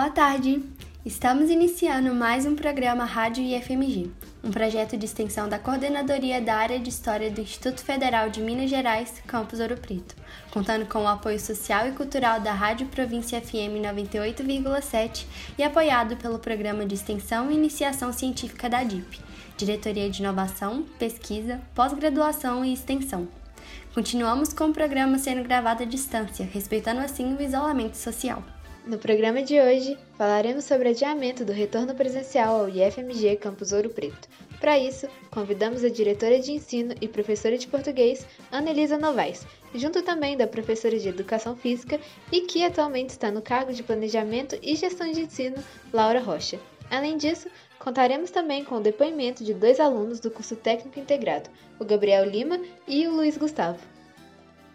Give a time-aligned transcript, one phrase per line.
[0.00, 0.62] Boa tarde!
[1.04, 4.10] Estamos iniciando mais um programa Rádio IFMG,
[4.42, 8.70] um projeto de extensão da Coordenadoria da Área de História do Instituto Federal de Minas
[8.70, 10.16] Gerais, Campus Ouro Preto,
[10.50, 15.26] contando com o apoio social e cultural da Rádio Província FM 98,7
[15.58, 19.20] e apoiado pelo Programa de Extensão e Iniciação Científica da DIP,
[19.58, 23.28] Diretoria de Inovação, Pesquisa, Pós-Graduação e Extensão.
[23.92, 28.42] Continuamos com o programa sendo gravado à distância, respeitando assim o isolamento social.
[28.86, 34.26] No programa de hoje, falaremos sobre adiamento do retorno presencial ao IFMG Campus Ouro Preto.
[34.58, 40.02] Para isso, convidamos a diretora de ensino e professora de português, Ana Elisa Novaes, junto
[40.02, 42.00] também da professora de educação física
[42.32, 46.58] e que atualmente está no cargo de planejamento e gestão de ensino, Laura Rocha.
[46.90, 51.84] Além disso, contaremos também com o depoimento de dois alunos do curso técnico integrado, o
[51.84, 53.78] Gabriel Lima e o Luiz Gustavo.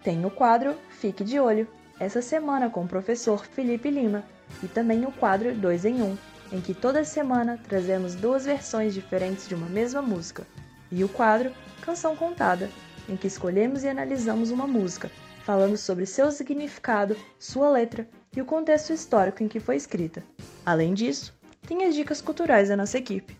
[0.03, 1.67] Tem o quadro Fique de Olho,
[1.99, 4.23] essa semana com o professor Felipe Lima,
[4.61, 6.17] e também o quadro 2 em 1, um,
[6.51, 10.45] em que toda semana trazemos duas versões diferentes de uma mesma música,
[10.91, 11.51] e o quadro
[11.81, 12.69] Canção Contada,
[13.07, 15.09] em que escolhemos e analisamos uma música,
[15.43, 20.23] falando sobre seu significado, sua letra e o contexto histórico em que foi escrita.
[20.65, 21.33] Além disso,
[21.67, 23.37] tem as dicas culturais da nossa equipe.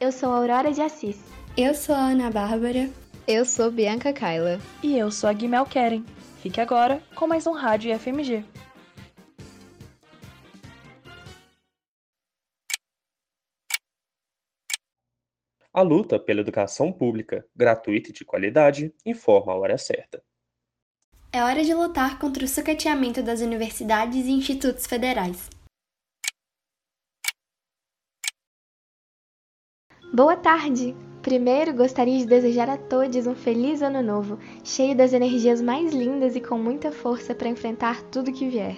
[0.00, 1.18] Eu sou Aurora de Assis.
[1.56, 2.88] Eu sou a Ana Bárbara.
[3.26, 4.60] Eu sou Bianca Kaila.
[4.82, 6.04] E eu sou a Guimel Keren.
[6.48, 8.42] Fique agora com mais um Rádio FMG.
[15.70, 20.24] A luta pela educação pública, gratuita e de qualidade, informa a hora certa.
[21.30, 25.50] É hora de lutar contra o sucateamento das universidades e institutos federais.
[30.14, 30.96] Boa tarde!
[31.28, 36.34] Primeiro, gostaria de desejar a todos um feliz ano novo, cheio das energias mais lindas
[36.34, 38.76] e com muita força para enfrentar tudo que vier.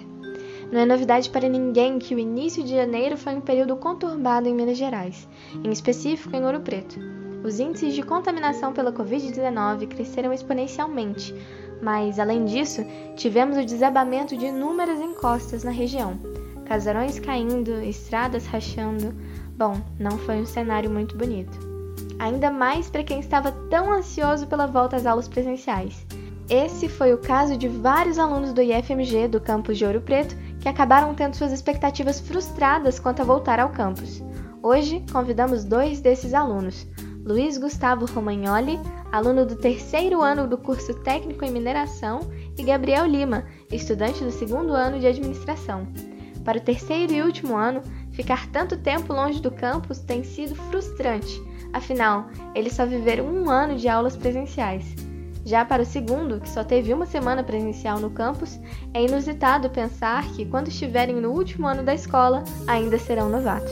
[0.69, 4.53] Não é novidade para ninguém que o início de janeiro foi um período conturbado em
[4.53, 5.29] Minas Gerais,
[5.63, 6.99] em específico em Ouro Preto.
[7.41, 11.33] Os índices de contaminação pela Covid-19 cresceram exponencialmente,
[11.81, 12.81] mas, além disso,
[13.15, 16.19] tivemos o desabamento de inúmeras encostas na região,
[16.65, 19.15] casarões caindo, estradas rachando.
[19.57, 21.70] Bom, não foi um cenário muito bonito
[22.21, 26.05] ainda mais para quem estava tão ansioso pela volta às aulas presenciais.
[26.47, 30.69] Esse foi o caso de vários alunos do IFMG do campus de Ouro Preto que
[30.69, 34.21] acabaram tendo suas expectativas frustradas quanto a voltar ao campus.
[34.61, 36.85] Hoje, convidamos dois desses alunos.
[37.25, 38.79] Luiz Gustavo Romagnoli,
[39.11, 42.19] aluno do terceiro ano do curso técnico em mineração,
[42.55, 45.87] e Gabriel Lima, estudante do segundo ano de administração.
[46.45, 51.41] Para o terceiro e último ano, ficar tanto tempo longe do campus tem sido frustrante,
[51.73, 54.83] Afinal, eles só viveram um ano de aulas presenciais.
[55.43, 58.59] Já para o segundo, que só teve uma semana presencial no campus,
[58.93, 63.71] é inusitado pensar que, quando estiverem no último ano da escola, ainda serão novatos.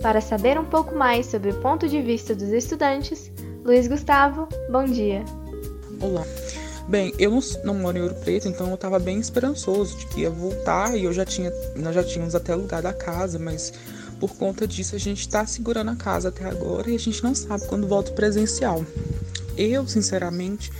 [0.00, 3.30] Para saber um pouco mais sobre o ponto de vista dos estudantes,
[3.64, 5.24] Luiz Gustavo, bom dia.
[6.00, 6.24] Olá.
[6.88, 7.30] Bem, eu
[7.62, 11.04] não, moro em Ouro Preto, então eu estava bem esperançoso de que ia voltar e
[11.04, 13.72] eu já tinha, nós já tínhamos até alugado a casa, mas
[14.20, 17.34] por conta disso, a gente está segurando a casa até agora e a gente não
[17.34, 18.84] sabe quando volta o presencial.
[19.56, 20.70] Eu, sinceramente,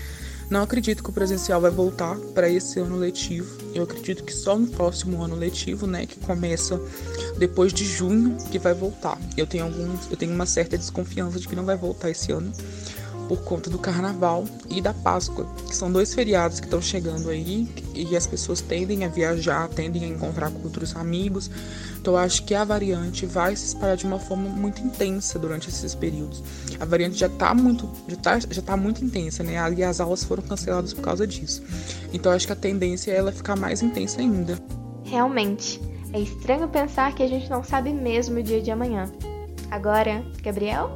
[0.50, 3.48] não acredito que o presencial vai voltar para esse ano letivo.
[3.74, 6.78] Eu acredito que só no próximo ano letivo, né, que começa
[7.38, 9.18] depois de junho, que vai voltar.
[9.36, 12.52] Eu tenho alguns, eu tenho uma certa desconfiança de que não vai voltar esse ano
[13.30, 17.68] por conta do Carnaval e da Páscoa, que são dois feriados que estão chegando aí
[17.94, 21.48] e as pessoas tendem a viajar, tendem a encontrar com outros amigos.
[22.00, 25.68] Então eu acho que a variante vai se espalhar de uma forma muito intensa durante
[25.68, 26.42] esses períodos.
[26.80, 29.58] A variante já está muito, já tá, já tá muito intensa, né?
[29.58, 31.62] Ali as aulas foram canceladas por causa disso.
[32.12, 34.58] Então eu acho que a tendência é ela ficar mais intensa ainda.
[35.04, 35.80] Realmente,
[36.12, 39.08] é estranho pensar que a gente não sabe mesmo o dia de amanhã.
[39.70, 40.90] Agora, Gabriel?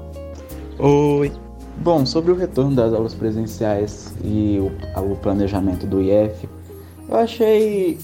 [0.81, 1.44] Oi.
[1.79, 6.49] Bom, sobre o retorno das aulas presenciais e o, o planejamento do IF,
[7.09, 7.99] eu achei.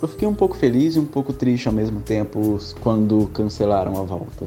[0.00, 4.04] Eu fiquei um pouco feliz e um pouco triste ao mesmo tempo quando cancelaram a
[4.04, 4.46] volta.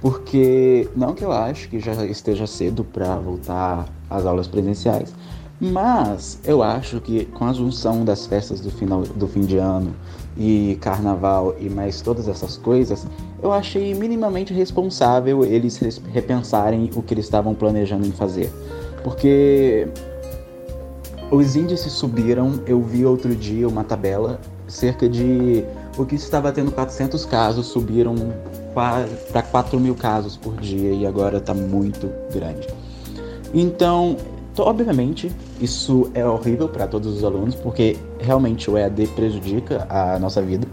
[0.00, 5.14] Porque, não que eu acho que já esteja cedo para voltar às aulas presenciais,
[5.60, 9.94] mas eu acho que com a junção das festas do, final, do fim de ano
[10.38, 13.04] e carnaval e mais todas essas coisas,
[13.42, 15.80] eu achei minimamente responsável eles
[16.12, 18.50] repensarem o que eles estavam planejando em fazer.
[19.02, 19.88] Porque
[21.30, 25.64] os índices subiram, eu vi outro dia uma tabela, cerca de
[25.96, 28.14] o que estava tendo 400 casos subiram
[29.32, 32.68] para 4 mil casos por dia e agora está muito grande.
[33.52, 34.16] Então,
[34.62, 40.40] obviamente, isso é horrível para todos os alunos, porque realmente o EAD prejudica a nossa
[40.42, 40.66] vida.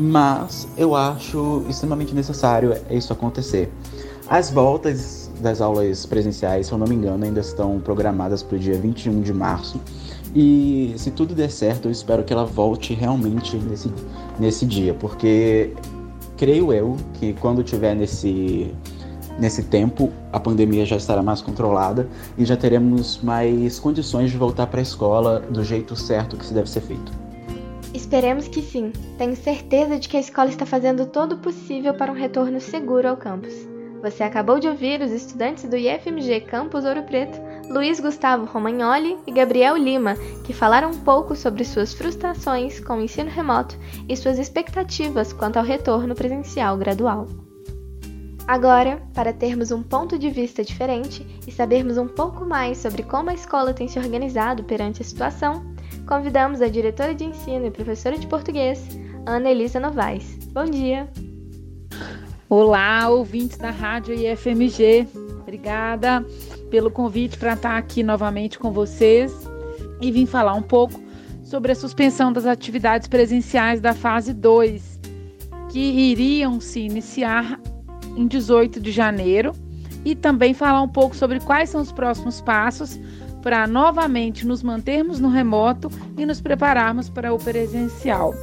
[0.00, 3.68] mas eu acho extremamente necessário isso acontecer.
[4.28, 8.58] As voltas das aulas presenciais, se eu não me engano, ainda estão programadas para o
[8.58, 9.80] dia 21 de março.
[10.34, 13.90] E se tudo der certo, eu espero que ela volte realmente nesse,
[14.38, 15.72] nesse dia, porque
[16.36, 18.72] creio eu que quando tiver nesse,
[19.38, 24.66] nesse tempo, a pandemia já estará mais controlada e já teremos mais condições de voltar
[24.66, 27.12] para a escola do jeito certo que se deve ser feito.
[27.94, 28.92] Esperemos que sim.
[29.16, 33.08] Tenho certeza de que a escola está fazendo todo o possível para um retorno seguro
[33.08, 33.54] ao campus.
[34.02, 39.32] Você acabou de ouvir os estudantes do IFMG Campus Ouro Preto, Luiz Gustavo Romagnoli e
[39.32, 40.14] Gabriel Lima,
[40.44, 43.76] que falaram um pouco sobre suas frustrações com o ensino remoto
[44.08, 47.26] e suas expectativas quanto ao retorno presencial gradual.
[48.48, 53.28] Agora, para termos um ponto de vista diferente e sabermos um pouco mais sobre como
[53.28, 55.62] a escola tem se organizado perante a situação,
[56.06, 58.82] convidamos a diretora de ensino e professora de português,
[59.26, 60.38] Ana Elisa Novaes.
[60.46, 61.06] Bom dia!
[62.48, 65.06] Olá, ouvintes da Rádio IFMG.
[65.42, 66.24] Obrigada
[66.70, 69.30] pelo convite para estar aqui novamente com vocês
[70.00, 70.98] e vim falar um pouco
[71.44, 74.98] sobre a suspensão das atividades presenciais da fase 2,
[75.70, 77.60] que iriam se iniciar
[78.18, 79.52] em 18 de janeiro,
[80.04, 82.98] e também falar um pouco sobre quais são os próximos passos
[83.42, 88.34] para novamente nos mantermos no remoto e nos prepararmos para o presencial.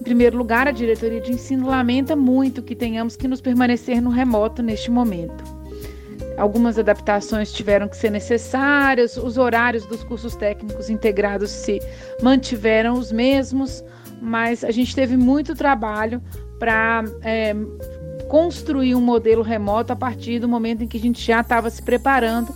[0.00, 4.10] Em primeiro lugar, a diretoria de ensino lamenta muito que tenhamos que nos permanecer no
[4.10, 5.44] remoto neste momento.
[6.38, 11.78] Algumas adaptações tiveram que ser necessárias, os horários dos cursos técnicos integrados se
[12.22, 13.84] mantiveram os mesmos,
[14.20, 16.22] mas a gente teve muito trabalho
[16.58, 17.54] para é,
[18.28, 21.82] construir um modelo remoto a partir do momento em que a gente já estava se
[21.82, 22.52] preparando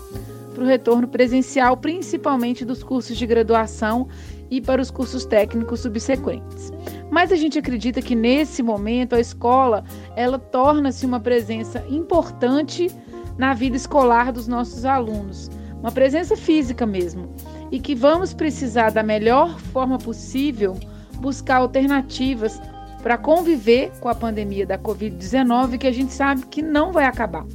[0.55, 4.09] para o retorno presencial, principalmente dos cursos de graduação
[4.51, 6.73] e para os cursos técnicos subsequentes.
[7.11, 9.85] Mas a gente acredita que nesse momento a escola
[10.17, 12.91] ela torna-se uma presença importante
[13.37, 17.29] na vida escolar dos nossos alunos, uma presença física mesmo,
[17.71, 20.75] e que vamos precisar da melhor forma possível
[21.21, 22.61] buscar alternativas
[23.07, 27.47] para conviver com a pandemia da Covid-19, que a gente sabe que não vai acabar,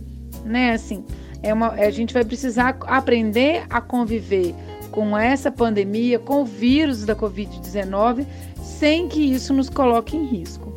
[0.45, 0.71] né?
[0.71, 1.03] Assim,
[1.43, 4.55] é uma, a gente vai precisar aprender a conviver
[4.91, 8.25] com essa pandemia, com o vírus da Covid-19,
[8.63, 10.71] sem que isso nos coloque em risco.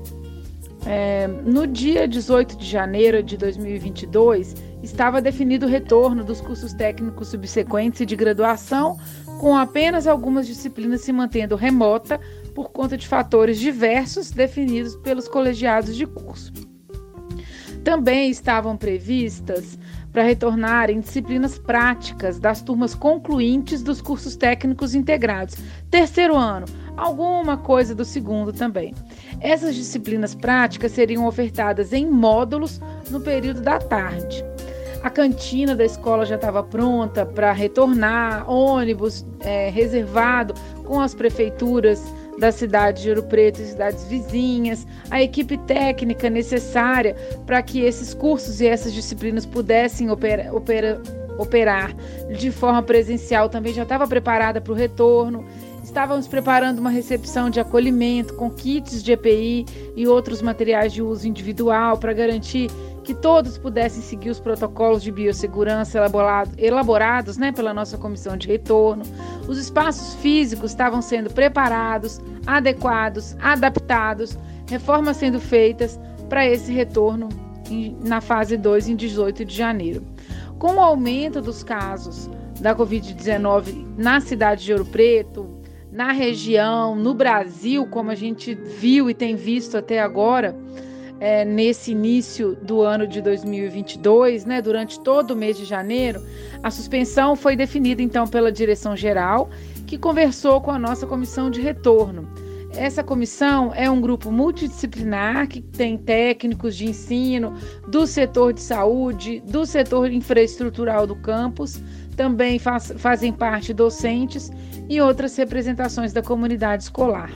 [0.85, 7.29] É, no dia 18 de janeiro de 2022, estava definido o retorno dos cursos técnicos
[7.29, 8.99] subsequentes e de graduação,
[9.39, 12.19] com apenas algumas disciplinas se mantendo remota
[12.55, 16.53] por conta de fatores diversos definidos pelos colegiados de curso.
[17.83, 19.79] Também estavam previstas
[20.11, 25.57] para retornarem disciplinas práticas das turmas concluintes dos cursos técnicos integrados.
[25.91, 26.67] Terceiro ano,
[26.97, 28.95] alguma coisa do segundo também.
[29.41, 32.81] Essas disciplinas práticas seriam ofertadas em módulos
[33.11, 34.45] no período da tarde.
[35.03, 40.55] A cantina da escola já estava pronta para retornar, ônibus é, reservado
[40.85, 42.03] com as prefeituras
[42.39, 47.15] da cidade de Ouro Preto e cidades vizinhas, a equipe técnica necessária
[47.47, 51.01] para que esses cursos e essas disciplinas pudessem opera, opera,
[51.39, 51.95] operar
[52.37, 55.45] de forma presencial também já estava preparada para o retorno.
[55.83, 61.29] Estávamos preparando uma recepção de acolhimento com kits de EPI e outros materiais de uso
[61.29, 62.71] individual para garantir
[63.05, 68.49] que todos pudessem seguir os protocolos de biossegurança elaborado, elaborados né, pela nossa comissão de
[68.49, 69.05] retorno.
[69.47, 77.29] Os espaços físicos estavam sendo preparados, adequados, adaptados, reformas sendo feitas para esse retorno
[77.71, 80.03] em, na fase 2 em 18 de janeiro.
[80.59, 82.29] Com o aumento dos casos
[82.61, 85.47] da Covid-19 na cidade de Ouro Preto,
[85.93, 90.57] na região, no Brasil, como a gente viu e tem visto até agora,
[91.25, 96.23] é, nesse início do ano de 2022, né, durante todo o mês de janeiro,
[96.63, 99.49] a suspensão foi definida então pela direção geral,
[99.87, 102.29] que conversou com a nossa comissão de retorno.
[102.77, 107.55] Essa comissão é um grupo multidisciplinar que tem técnicos de ensino
[107.89, 111.81] do setor de saúde, do setor infraestrutural do campus,
[112.19, 114.51] também faz, fazem parte docentes
[114.91, 117.31] e outras representações da comunidade escolar.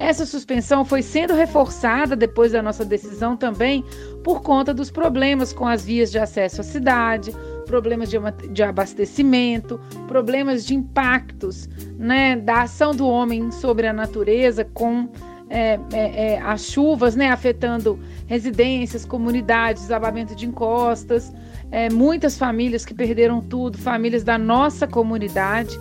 [0.00, 3.84] Essa suspensão foi sendo reforçada depois da nossa decisão também
[4.24, 9.78] por conta dos problemas com as vias de acesso à cidade, problemas de, abastecimento,
[10.08, 15.06] problemas de impactos né, da ação do homem sobre a natureza com
[15.50, 21.30] é, é, é, as chuvas né, afetando residências, comunidades, desabamento de encostas,
[21.70, 25.78] é, muitas famílias que perderam tudo, famílias da nossa comunidade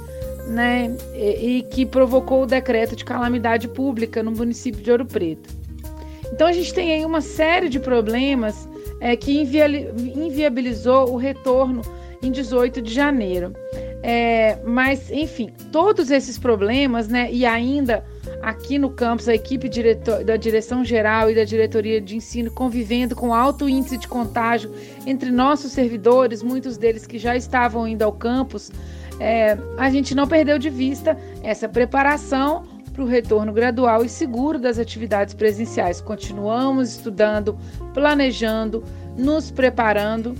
[0.50, 5.50] né, e, e que provocou o decreto de calamidade pública no município de Ouro Preto.
[6.32, 8.68] Então a gente tem aí uma série de problemas
[9.00, 11.82] é, que inviabilizou o retorno
[12.22, 13.54] em 18 de janeiro.
[14.02, 18.04] É, mas, enfim, todos esses problemas, né, e ainda
[18.42, 23.14] aqui no campus, a equipe diretor, da direção geral e da diretoria de ensino convivendo
[23.14, 24.74] com alto índice de contágio
[25.06, 28.72] entre nossos servidores, muitos deles que já estavam indo ao campus,
[29.20, 34.60] é, a gente não perdeu de vista essa preparação para o retorno gradual e seguro
[34.60, 36.02] das atividades presenciais.
[36.02, 37.58] Continuamos estudando,
[37.94, 38.84] planejando,
[39.18, 40.34] nos preparando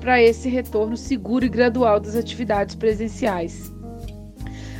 [0.00, 3.72] para esse retorno seguro e gradual das atividades presenciais.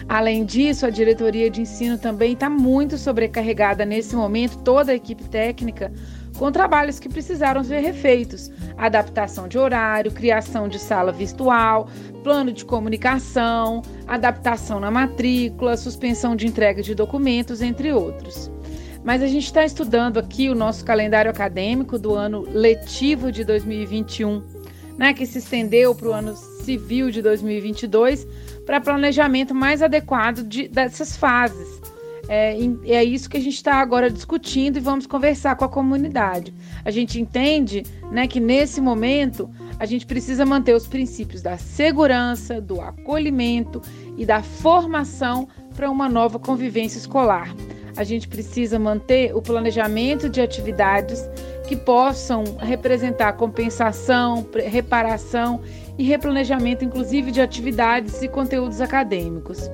[0.09, 5.25] Além disso, a diretoria de ensino também está muito sobrecarregada nesse momento, toda a equipe
[5.25, 5.93] técnica,
[6.37, 11.89] com trabalhos que precisaram ser refeitos: adaptação de horário, criação de sala virtual,
[12.23, 18.51] plano de comunicação, adaptação na matrícula, suspensão de entrega de documentos, entre outros.
[19.05, 24.43] Mas a gente está estudando aqui o nosso calendário acadêmico do ano letivo de 2021,
[24.99, 28.27] né, que se estendeu para o ano civil de 2022
[28.67, 31.86] para planejamento mais adequado de, dessas fases.
[32.29, 36.53] É, é isso que a gente está agora discutindo e vamos conversar com a comunidade.
[36.85, 42.61] A gente entende né, que nesse momento a gente precisa manter os princípios da segurança,
[42.61, 43.81] do acolhimento
[44.17, 47.55] e da formação para uma nova convivência escolar.
[47.97, 51.29] A gente precisa manter o planejamento de atividades
[51.67, 55.61] que possam representar compensação, reparação
[55.99, 59.71] e replanejamento, inclusive de atividades e conteúdos acadêmicos.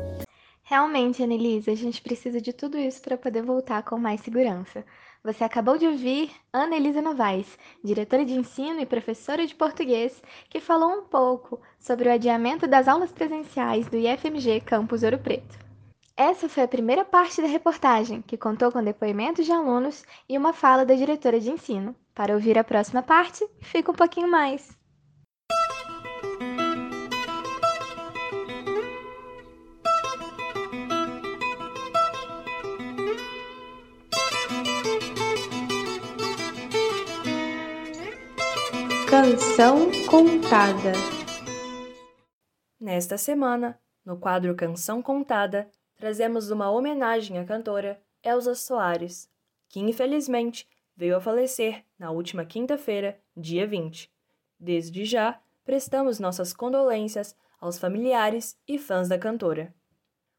[0.72, 4.86] Realmente, Anelisa, a gente precisa de tudo isso para poder voltar com mais segurança.
[5.22, 10.60] Você acabou de ouvir Ana Elisa Novaes, diretora de ensino e professora de português, que
[10.60, 15.58] falou um pouco sobre o adiamento das aulas presenciais do IFMG Campus Ouro Preto.
[16.16, 20.54] Essa foi a primeira parte da reportagem, que contou com depoimentos de alunos e uma
[20.54, 21.94] fala da diretora de ensino.
[22.14, 24.74] Para ouvir a próxima parte, fica um pouquinho mais.
[39.22, 40.90] Canção Contada
[42.80, 49.30] Nesta semana, no quadro Canção Contada, trazemos uma homenagem à cantora Elza Soares,
[49.68, 54.10] que infelizmente veio a falecer na última quinta-feira, dia 20.
[54.58, 59.72] Desde já, prestamos nossas condolências aos familiares e fãs da cantora.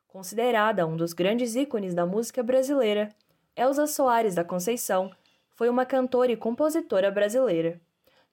[0.10, 3.16] Considerada um dos grandes ícones da música brasileira,
[3.56, 5.10] Elza Soares da Conceição
[5.56, 7.80] foi uma cantora e compositora brasileira.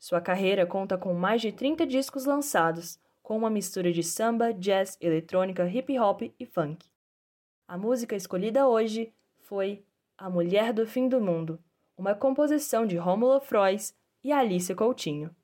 [0.01, 4.97] Sua carreira conta com mais de 30 discos lançados, com uma mistura de samba, jazz,
[4.99, 6.89] eletrônica, hip hop e funk.
[7.69, 9.85] A música escolhida hoje foi
[10.17, 11.63] A Mulher do Fim do Mundo,
[11.99, 15.37] uma composição de Rômulo Frois e Alice Coutinho.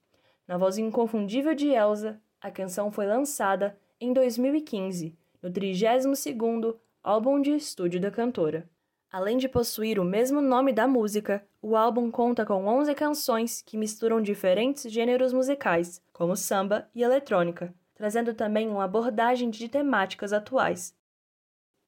[0.48, 7.50] Na voz inconfundível de Elsa, a canção foi lançada em 2015, no 32º álbum de
[7.50, 8.66] estúdio da cantora.
[9.10, 13.76] Além de possuir o mesmo nome da música, o álbum conta com 11 canções que
[13.76, 20.94] misturam diferentes gêneros musicais, como samba e eletrônica, trazendo também uma abordagem de temáticas atuais.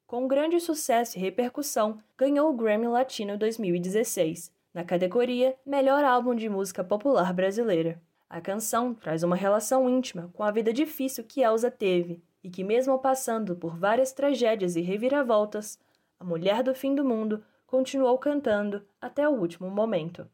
[0.07, 6.49] Com grande sucesso e repercussão, ganhou o Grammy Latino 2016, na categoria Melhor Álbum de
[6.49, 8.01] Música Popular Brasileira.
[8.31, 12.65] A canção traz uma relação íntima com a vida difícil que Elsa teve e que,
[12.65, 15.79] mesmo passando por várias tragédias e reviravoltas,
[16.19, 20.29] a mulher do fim do mundo, continuou cantando até o último momento.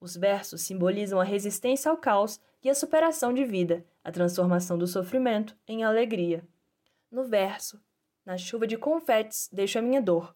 [0.00, 4.86] Os versos simbolizam a resistência ao caos e a superação de vida, a transformação do
[4.86, 6.44] sofrimento em alegria.
[7.10, 7.80] No verso,
[8.26, 10.34] na chuva de confetes deixo a minha dor,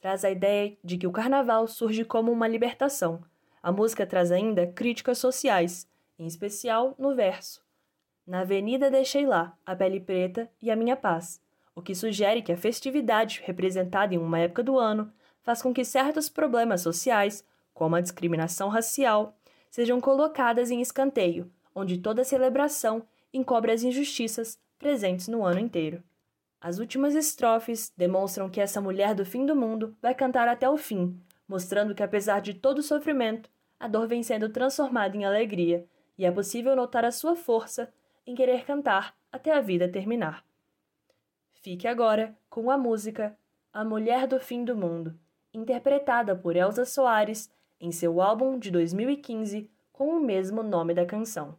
[0.00, 3.24] traz a ideia de que o carnaval surge como uma libertação.
[3.62, 7.64] A música traz ainda críticas sociais, em especial no verso.
[8.26, 11.43] Na avenida deixei lá a pele preta e a minha paz
[11.74, 15.12] o que sugere que a festividade representada em uma época do ano
[15.42, 19.36] faz com que certos problemas sociais, como a discriminação racial,
[19.70, 23.02] sejam colocadas em escanteio, onde toda celebração
[23.32, 26.02] encobre as injustiças presentes no ano inteiro.
[26.60, 30.78] As últimas estrofes demonstram que essa mulher do fim do mundo vai cantar até o
[30.78, 35.84] fim, mostrando que apesar de todo o sofrimento, a dor vem sendo transformada em alegria,
[36.16, 37.92] e é possível notar a sua força
[38.26, 40.44] em querer cantar até a vida terminar.
[41.64, 43.38] Fique agora com a música
[43.72, 45.18] A Mulher do Fim do Mundo,
[45.50, 51.58] interpretada por Elza Soares em seu álbum de 2015 com o mesmo nome da canção.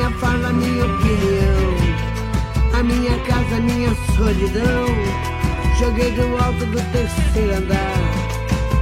[0.00, 1.76] Minha fala, minha opinião.
[2.72, 4.86] A minha casa, minha solidão.
[5.78, 7.98] Joguei do alto do terceiro andar.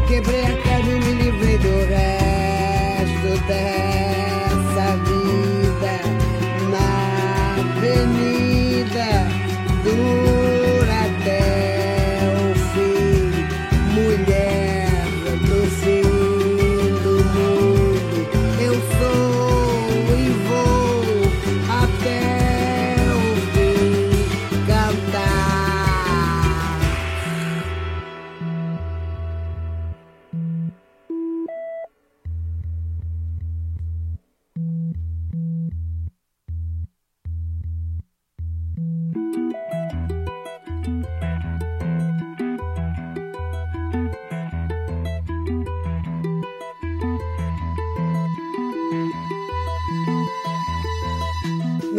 [0.07, 5.95] Quebrei a cara e me livrei do resto dessa vida.
[6.71, 6.89] Na
[7.63, 9.09] avenida
[9.83, 10.28] dura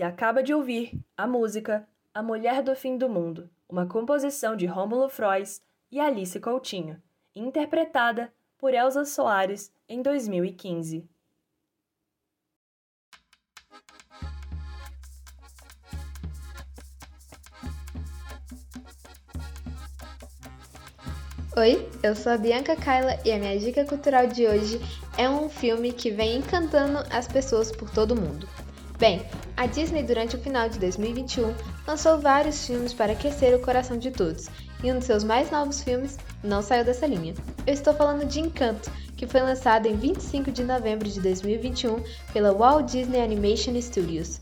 [0.00, 4.64] Você acaba de ouvir a música A Mulher do Fim do Mundo, uma composição de
[4.64, 5.60] Rômulo Frois
[5.92, 6.96] e Alice Coutinho,
[7.36, 11.06] interpretada por Elza Soares em 2015.
[21.58, 24.80] Oi, eu sou a Bianca Kaila e a minha dica cultural de hoje
[25.18, 28.48] é um filme que vem encantando as pessoas por todo o mundo.
[29.00, 29.22] Bem,
[29.56, 31.54] a Disney durante o final de 2021
[31.88, 34.50] lançou vários filmes para aquecer o coração de todos,
[34.84, 37.32] e um de seus mais novos filmes não saiu dessa linha.
[37.66, 42.52] Eu estou falando de Encanto, que foi lançado em 25 de novembro de 2021 pela
[42.52, 44.38] Walt Disney Animation Studios.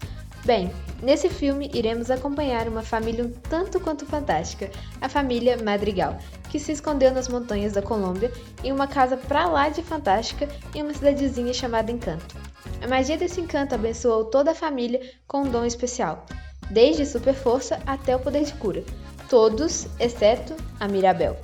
[0.49, 0.71] Bem,
[1.03, 6.17] nesse filme iremos acompanhar uma família um tanto quanto fantástica, a família Madrigal,
[6.49, 8.33] que se escondeu nas montanhas da Colômbia
[8.65, 12.35] em uma casa pra lá de fantástica em uma cidadezinha chamada Encanto.
[12.83, 16.25] A magia desse encanto abençoou toda a família com um dom especial,
[16.71, 18.83] desde super força até o poder de cura,
[19.29, 21.37] todos exceto a Mirabel.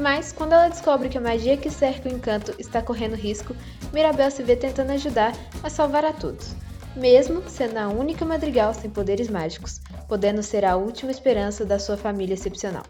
[0.00, 3.54] Mas, quando ela descobre que a magia que cerca o encanto está correndo risco,
[3.92, 6.56] Mirabel se vê tentando ajudar a salvar a todos,
[6.98, 11.96] mesmo sendo a única madrigal sem poderes mágicos, podendo ser a última esperança da sua
[11.96, 12.84] família excepcional.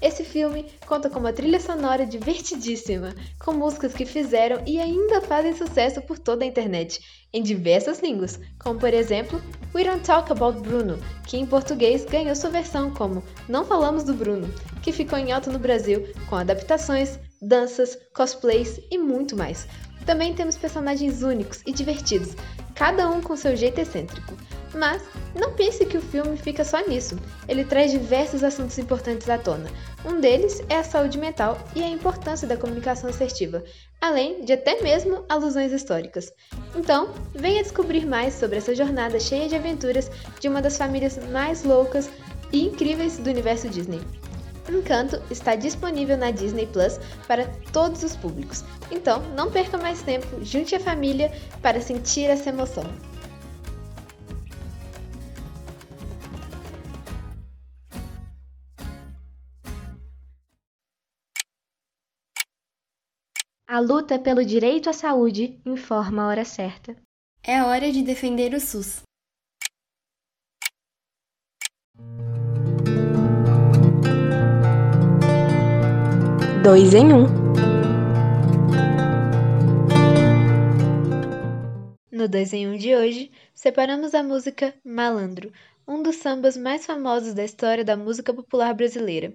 [0.00, 5.56] Esse filme conta com uma trilha sonora divertidíssima, com músicas que fizeram e ainda fazem
[5.56, 7.00] sucesso por toda a internet,
[7.32, 9.42] em diversas línguas, como por exemplo
[9.74, 14.14] We Don't Talk About Bruno, que em português ganhou sua versão como Não Falamos do
[14.14, 14.48] Bruno,
[14.82, 19.66] que ficou em alta no Brasil com adaptações, danças, cosplays e muito mais.
[20.08, 22.34] Também temos personagens únicos e divertidos,
[22.74, 24.34] cada um com seu jeito excêntrico.
[24.74, 25.02] Mas
[25.38, 27.18] não pense que o filme fica só nisso.
[27.46, 29.68] Ele traz diversos assuntos importantes à tona.
[30.06, 33.62] Um deles é a saúde mental e a importância da comunicação assertiva,
[34.00, 36.32] além de até mesmo alusões históricas.
[36.74, 41.64] Então, venha descobrir mais sobre essa jornada cheia de aventuras de uma das famílias mais
[41.64, 42.08] loucas
[42.50, 44.00] e incríveis do universo Disney.
[44.72, 48.64] Encanto está disponível na Disney Plus para todos os públicos.
[48.90, 52.84] Então, não perca mais tempo, junte a família para sentir essa emoção.
[63.70, 66.96] A luta pelo direito à saúde informa a hora certa.
[67.42, 69.07] É hora de defender o SUS.
[76.68, 77.24] Dois em um.
[82.12, 85.50] No 2 em 1 um de hoje, separamos a música Malandro,
[85.88, 89.32] um dos sambas mais famosos da história da música popular brasileira.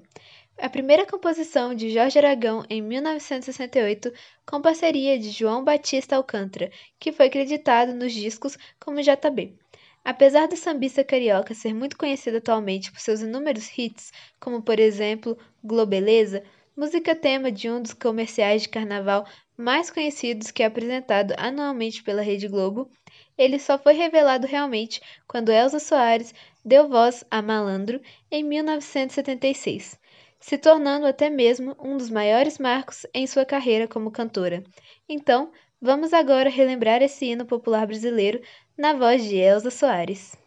[0.60, 4.14] A primeira composição de Jorge Aragão em 1968,
[4.46, 6.70] com parceria de João Batista Alcântara,
[7.00, 9.58] que foi creditado nos discos como JB.
[10.06, 15.36] Apesar do sambista carioca ser muito conhecido atualmente por seus inúmeros hits, como por exemplo
[15.64, 16.44] Globeleza,
[16.76, 19.26] música tema de um dos comerciais de carnaval
[19.58, 22.90] mais conhecidos que é apresentado anualmente pela Rede Globo,
[23.38, 26.34] ele só foi revelado realmente quando Elza Soares
[26.66, 30.00] deu voz a Malandro em 1976
[30.44, 34.62] se tornando até mesmo um dos maiores marcos em sua carreira como cantora.
[35.08, 38.42] Então, vamos agora relembrar esse hino popular brasileiro
[38.78, 40.43] na voz de Elza Soares.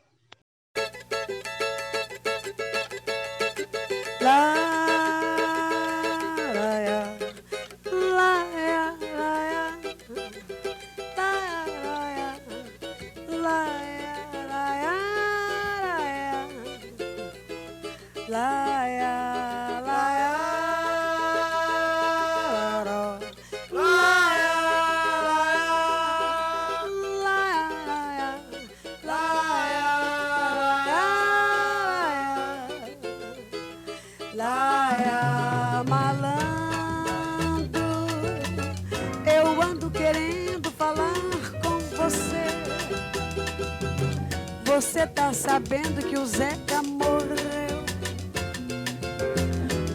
[45.37, 47.85] Sabendo que o Zeca morreu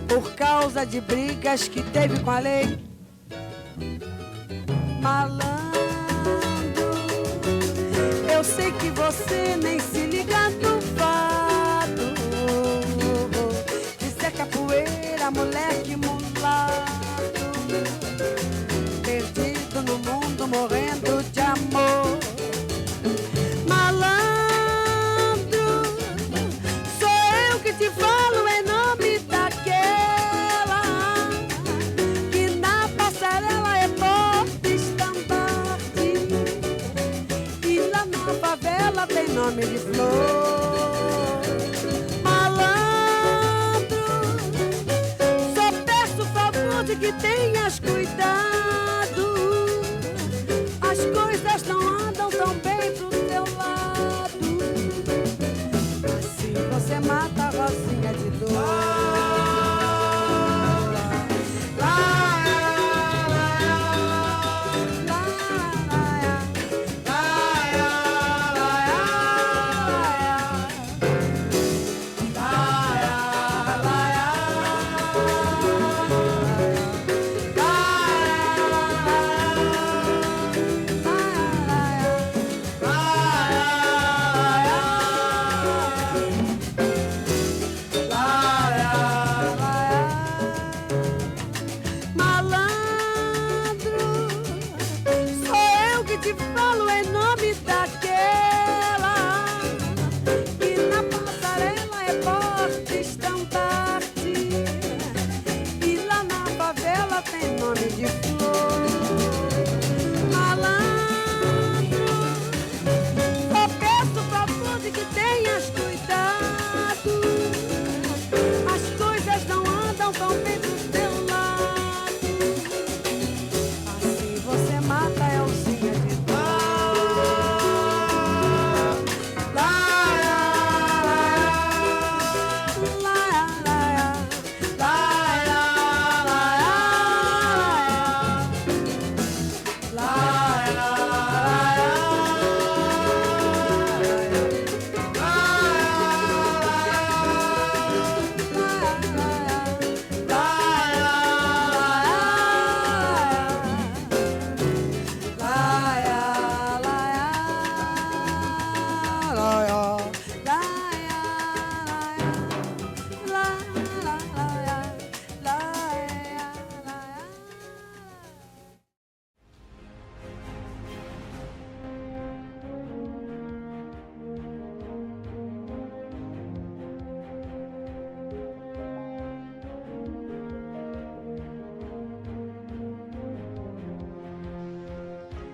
[0.08, 2.80] por causa de brigas que teve com a lei?
[5.01, 5.62] Malandro,
[8.32, 12.13] eu sei que você nem se liga no fato
[13.97, 17.41] de ser capoeira, moleque mulato,
[19.01, 22.01] perdido no mundo, morrendo de amor.
[39.34, 41.41] Nome de flor.
[42.24, 43.97] Malandro,
[45.56, 49.26] só peço favor de que tenhas cuidado.
[50.82, 54.39] As coisas não andam tão bem pro teu lado.
[56.19, 57.40] Assim você mata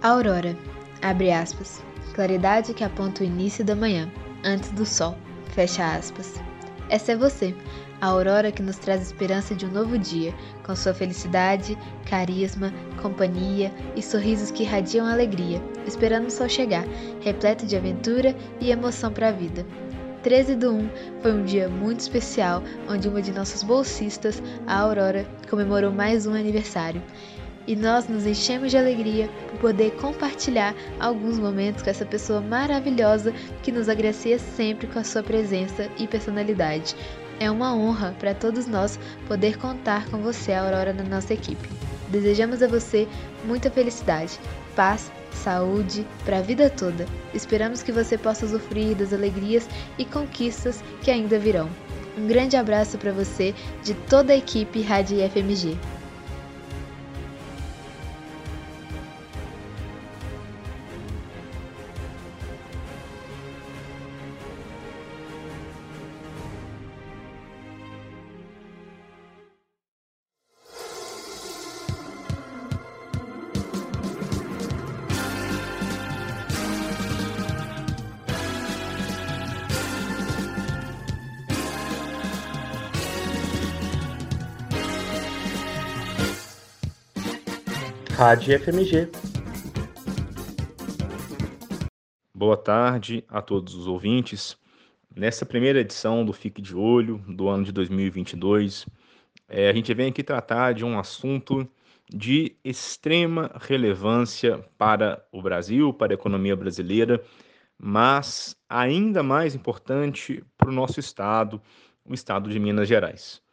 [0.08, 0.56] Aurora,
[1.02, 1.84] abre aspas,
[2.16, 4.10] claridade que aponta o início da manhã,
[4.42, 5.18] antes do sol,
[5.50, 6.36] fecha aspas.
[6.90, 7.54] Essa é você,
[8.00, 10.34] a aurora que nos traz esperança de um novo dia,
[10.66, 11.78] com sua felicidade,
[12.10, 16.86] carisma, companhia e sorrisos que irradiam alegria, esperando o sol chegar,
[17.20, 19.66] repleto de aventura e emoção para a vida.
[20.24, 20.90] 13 do 1
[21.22, 26.34] foi um dia muito especial, onde uma de nossas bolsistas, a Aurora, comemorou mais um
[26.34, 27.04] aniversário
[27.68, 33.34] e nós nos enchemos de alegria por poder compartilhar alguns momentos com essa pessoa maravilhosa
[33.62, 36.96] que nos agracia sempre com a sua presença e personalidade.
[37.40, 41.70] É uma honra para todos nós poder contar com você, Aurora, na nossa equipe.
[42.08, 43.08] Desejamos a você
[43.46, 44.40] muita felicidade,
[44.76, 47.06] paz, saúde para a vida toda.
[47.34, 51.70] Esperamos que você possa usufruir das alegrias e conquistas que ainda virão.
[52.18, 53.54] Um grande abraço para você
[53.84, 55.78] de toda a equipe Rádio FMG.
[88.18, 89.12] Rádio FMG.
[92.34, 94.58] Boa tarde a todos os ouvintes.
[95.16, 98.88] Nessa primeira edição do Fique de Olho do ano de 2022,
[99.48, 101.70] é, a gente vem aqui tratar de um assunto
[102.10, 107.24] de extrema relevância para o Brasil, para a economia brasileira,
[107.78, 111.62] mas ainda mais importante para o nosso estado,
[112.04, 113.44] o estado de Minas Gerais.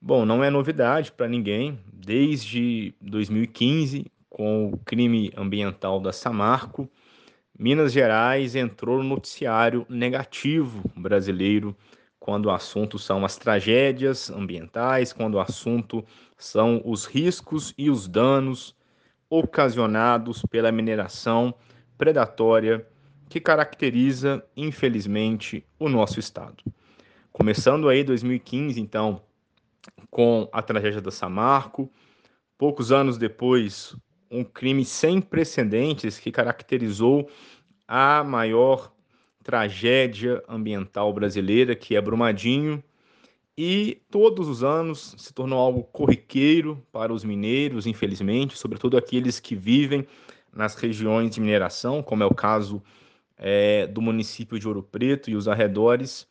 [0.00, 6.88] Bom, não é novidade para ninguém, desde 2015, com o crime ambiental da Samarco,
[7.58, 11.76] Minas Gerais entrou no noticiário negativo brasileiro
[12.20, 16.04] quando o assunto são as tragédias ambientais, quando o assunto
[16.36, 18.76] são os riscos e os danos
[19.28, 21.52] ocasionados pela mineração
[21.96, 22.86] predatória
[23.28, 26.62] que caracteriza, infelizmente, o nosso estado.
[27.32, 29.20] Começando aí 2015, então,
[30.10, 31.90] com a tragédia da Samarco.
[32.56, 33.96] Poucos anos depois,
[34.30, 37.28] um crime sem precedentes que caracterizou
[37.86, 38.92] a maior
[39.42, 42.82] tragédia ambiental brasileira, que é Brumadinho,
[43.56, 49.56] e todos os anos se tornou algo corriqueiro para os mineiros, infelizmente, sobretudo aqueles que
[49.56, 50.06] vivem
[50.52, 52.82] nas regiões de mineração, como é o caso
[53.36, 56.28] é, do município de Ouro Preto e os arredores.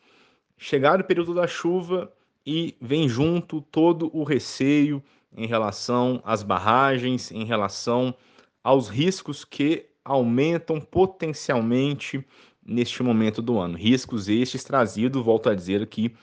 [0.57, 2.11] Chegar o período da chuva,
[2.49, 5.03] e vem junto todo o receio
[5.35, 8.15] em relação às barragens, em relação
[8.63, 12.25] aos riscos que aumentam potencialmente
[12.65, 13.77] neste momento do ano.
[13.77, 16.15] Riscos estes trazidos, volto a dizer aqui,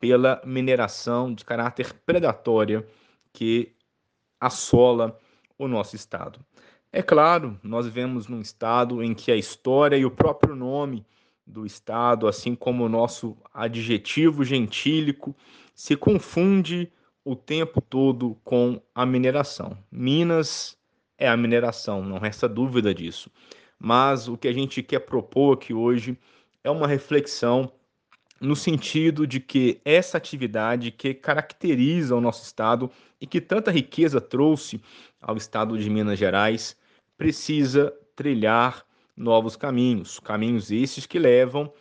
[0.00, 2.86] pela mineração de caráter predatória
[3.30, 3.74] que
[4.40, 5.18] assola
[5.58, 6.40] o nosso estado.
[6.90, 11.04] É claro, nós vivemos num estado em que a história e o próprio nome
[11.48, 15.34] do Estado, assim como o nosso adjetivo gentílico,
[15.74, 16.92] se confunde
[17.24, 19.76] o tempo todo com a mineração.
[19.90, 20.76] Minas
[21.16, 23.30] é a mineração, não resta dúvida disso.
[23.78, 26.16] Mas o que a gente quer propor aqui hoje
[26.62, 27.72] é uma reflexão
[28.40, 34.20] no sentido de que essa atividade que caracteriza o nosso estado e que tanta riqueza
[34.20, 34.80] trouxe
[35.20, 36.76] ao estado de Minas Gerais
[37.16, 38.84] precisa trilhar
[39.18, 41.72] novos caminhos, caminhos esses que levam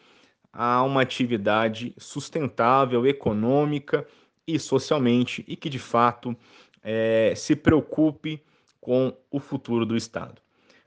[0.51, 4.07] a uma atividade sustentável, econômica
[4.47, 6.35] e socialmente e que de fato
[6.81, 8.41] é, se preocupe
[8.81, 10.41] com o futuro do Estado.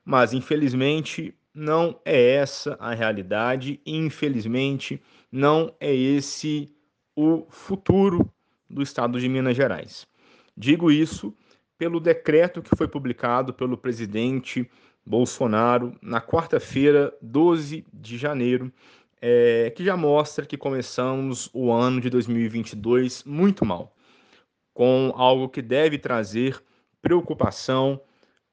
[0.05, 6.73] Mas infelizmente não é essa a realidade e infelizmente não é esse
[7.15, 8.29] o futuro
[8.69, 10.07] do Estado de Minas Gerais.
[10.57, 11.35] Digo isso
[11.79, 14.69] pelo decreto que foi publicado pelo presidente
[15.05, 18.73] Bolsonaro na quarta-feira, 12 de janeiro,
[19.21, 23.95] é, que já mostra que começamos o ano de 2022 muito mal,
[24.73, 26.63] com algo que deve trazer
[27.03, 28.01] preocupação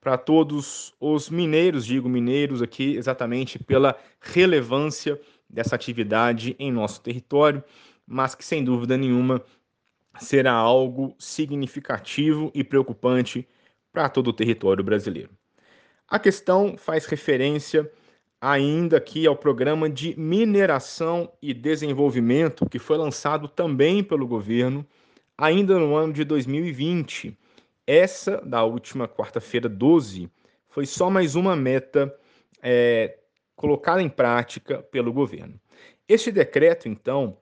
[0.02, 7.64] para todos os mineiros, digo mineiros aqui exatamente pela relevância dessa atividade em nosso território,
[8.06, 9.44] mas que sem dúvida nenhuma
[10.20, 13.48] será algo significativo e preocupante
[13.92, 15.30] para todo o território brasileiro.
[16.10, 17.92] A questão faz referência
[18.40, 24.88] ainda aqui ao programa de mineração e desenvolvimento que foi lançado também pelo governo
[25.38, 27.38] ainda no ano de 2020.
[27.86, 30.32] Essa da última quarta-feira 12
[30.70, 32.18] foi só mais uma meta
[32.64, 33.18] é,
[33.54, 35.60] colocada em prática pelo governo.
[36.08, 37.38] Este decreto, então,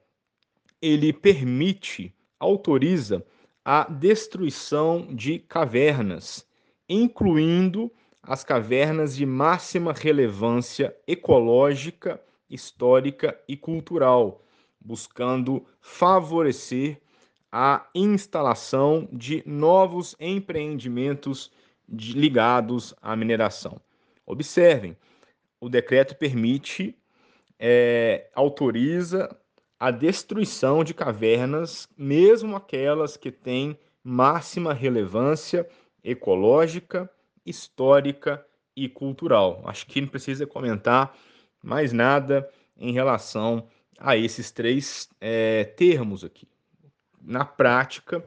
[0.81, 3.23] ele permite, autoriza
[3.63, 6.47] a destruição de cavernas,
[6.89, 7.91] incluindo
[8.27, 14.43] as cavernas de máxima relevância ecológica, histórica e cultural,
[14.79, 16.99] buscando favorecer
[17.51, 21.51] a instalação de novos empreendimentos
[21.87, 23.79] ligados à mineração.
[24.25, 24.97] Observem,
[25.61, 26.95] o decreto permite,
[27.59, 29.29] é, autoriza
[29.79, 35.67] a destruição de cavernas, mesmo aquelas que têm máxima relevância
[36.03, 37.09] ecológica,
[37.45, 39.61] histórica e cultural.
[39.65, 41.15] Acho que não precisa comentar
[41.63, 46.47] mais nada em relação a esses três é, termos aqui.
[47.21, 48.23] Na prática,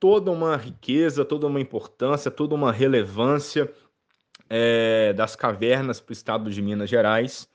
[0.00, 3.72] toda uma riqueza, toda uma importância, toda uma relevância
[4.48, 7.48] é, das cavernas para o estado de Minas Gerais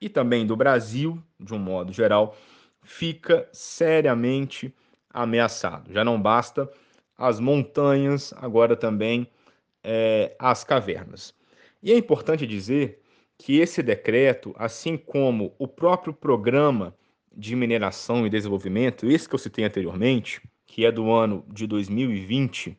[0.00, 2.36] e também do Brasil, de um modo geral,
[2.82, 4.74] fica seriamente
[5.10, 5.92] ameaçado.
[5.92, 6.70] Já não basta
[7.16, 9.28] as montanhas, agora também
[9.84, 11.34] é, as cavernas.
[11.82, 13.00] E é importante dizer
[13.38, 16.96] que esse decreto, assim como o próprio programa
[17.36, 22.78] de mineração e desenvolvimento, esse que eu citei anteriormente, que é do ano de 2020,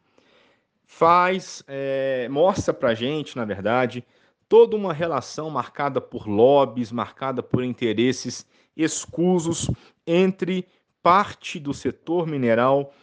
[0.85, 4.03] faz, é, mostra para gente, na verdade,
[4.47, 9.69] toda uma relação marcada por lobbies, marcada por interesses escusos
[10.05, 10.67] entre
[11.01, 12.93] parte do setor mineral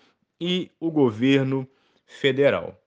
[0.41, 1.69] e o governo
[2.05, 2.82] federal.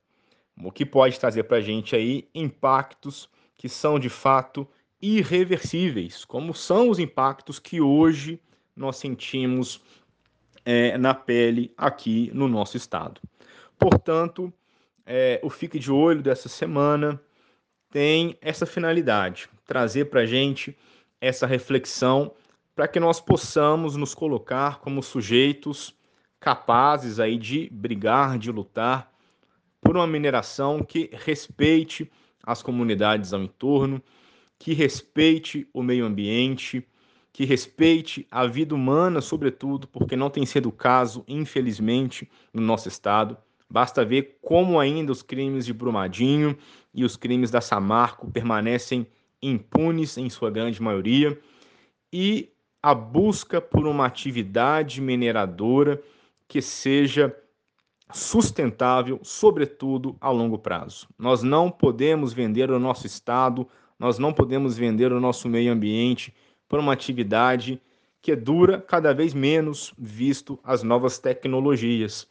[0.61, 4.67] O que pode trazer para a gente aí impactos que são de fato
[5.01, 8.39] irreversíveis, como são os impactos que hoje
[8.75, 9.81] nós sentimos
[10.63, 13.21] é, na pele aqui no nosso estado.
[13.77, 14.51] Portanto,
[15.05, 17.21] é, o Fique de Olho dessa semana
[17.91, 20.75] tem essa finalidade, trazer para a gente
[21.21, 22.33] essa reflexão
[22.75, 25.95] para que nós possamos nos colocar como sujeitos
[26.39, 29.14] capazes aí de brigar, de lutar
[29.85, 32.11] por uma mineração que respeite
[32.43, 34.01] as comunidades ao entorno,
[34.57, 36.83] que respeite o meio ambiente,
[37.31, 42.87] que respeite a vida humana, sobretudo, porque não tem sido o caso, infelizmente, no nosso
[42.87, 43.37] estado.
[43.69, 46.57] Basta ver como ainda os crimes de Brumadinho
[46.91, 49.05] e os crimes da Samarco permanecem
[49.39, 51.39] impunes em sua grande maioria
[52.11, 52.49] e
[52.81, 56.01] a busca por uma atividade mineradora
[56.47, 57.35] que seja
[58.13, 61.07] sustentável, sobretudo a longo prazo.
[61.17, 63.67] Nós não podemos vender o nosso estado,
[63.99, 66.33] nós não podemos vender o nosso meio ambiente
[66.67, 67.81] por uma atividade
[68.21, 72.27] que dura cada vez menos, visto as novas tecnologias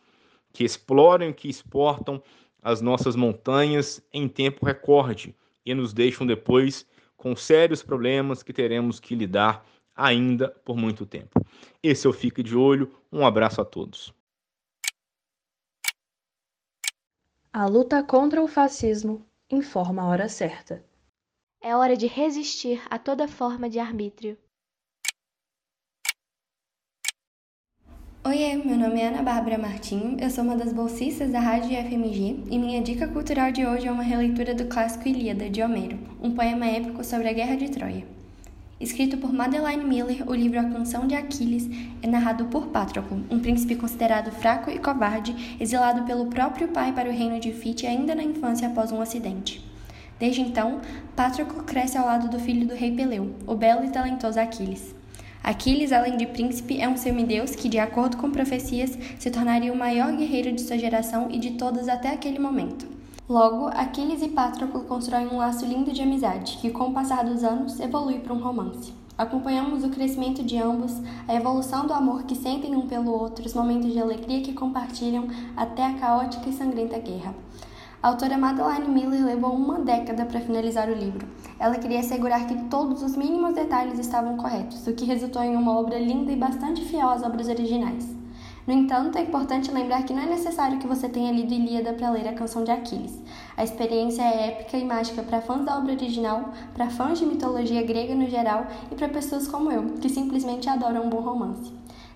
[0.52, 2.22] que exploram e que exportam
[2.62, 8.98] as nossas montanhas em tempo recorde e nos deixam depois com sérios problemas que teremos
[8.98, 9.64] que lidar
[9.94, 11.44] ainda por muito tempo.
[11.82, 12.90] Esse é o Fique de Olho.
[13.12, 14.12] Um abraço a todos.
[17.56, 20.84] A luta contra o fascismo informa a hora certa.
[21.62, 24.36] É hora de resistir a toda forma de arbítrio.
[28.26, 32.42] Oiê, meu nome é Ana Bárbara Martinho, eu sou uma das bolsistas da Rádio FMG
[32.50, 36.34] e minha dica cultural de hoje é uma releitura do clássico Ilíada, de Homero, um
[36.34, 38.13] poema épico sobre a Guerra de Troia.
[38.84, 41.70] Escrito por Madeleine Miller, o livro A Canção de Aquiles
[42.02, 47.08] é narrado por Patroclo, um príncipe considerado fraco e covarde, exilado pelo próprio pai para
[47.08, 49.64] o reino de Fite ainda na infância após um acidente.
[50.20, 50.82] Desde então,
[51.16, 54.94] Patroclo cresce ao lado do filho do rei Peleu, o belo e talentoso Aquiles.
[55.42, 59.78] Aquiles, além de príncipe, é um semideus que, de acordo com profecias, se tornaria o
[59.78, 62.86] maior guerreiro de sua geração e de todas até aquele momento.
[63.26, 67.42] Logo, Aquiles e Patroclo constroem um laço lindo de amizade, que, com o passar dos
[67.42, 68.92] anos, evolui para um romance.
[69.16, 70.92] Acompanhamos o crescimento de ambos,
[71.26, 75.26] a evolução do amor que sentem um pelo outro, os momentos de alegria que compartilham,
[75.56, 77.34] até a caótica e sangrenta guerra.
[78.02, 81.26] A autora Madeleine Miller levou uma década para finalizar o livro.
[81.58, 85.78] Ela queria assegurar que todos os mínimos detalhes estavam corretos, o que resultou em uma
[85.78, 88.22] obra linda e bastante fiel às obras originais.
[88.66, 92.10] No entanto, é importante lembrar que não é necessário que você tenha lido Ilíada para
[92.10, 93.20] ler a canção de Aquiles.
[93.56, 97.82] A experiência é épica e mágica para fãs da obra original, para fãs de mitologia
[97.82, 101.72] grega no geral e para pessoas como eu, que simplesmente adoram um bom romance.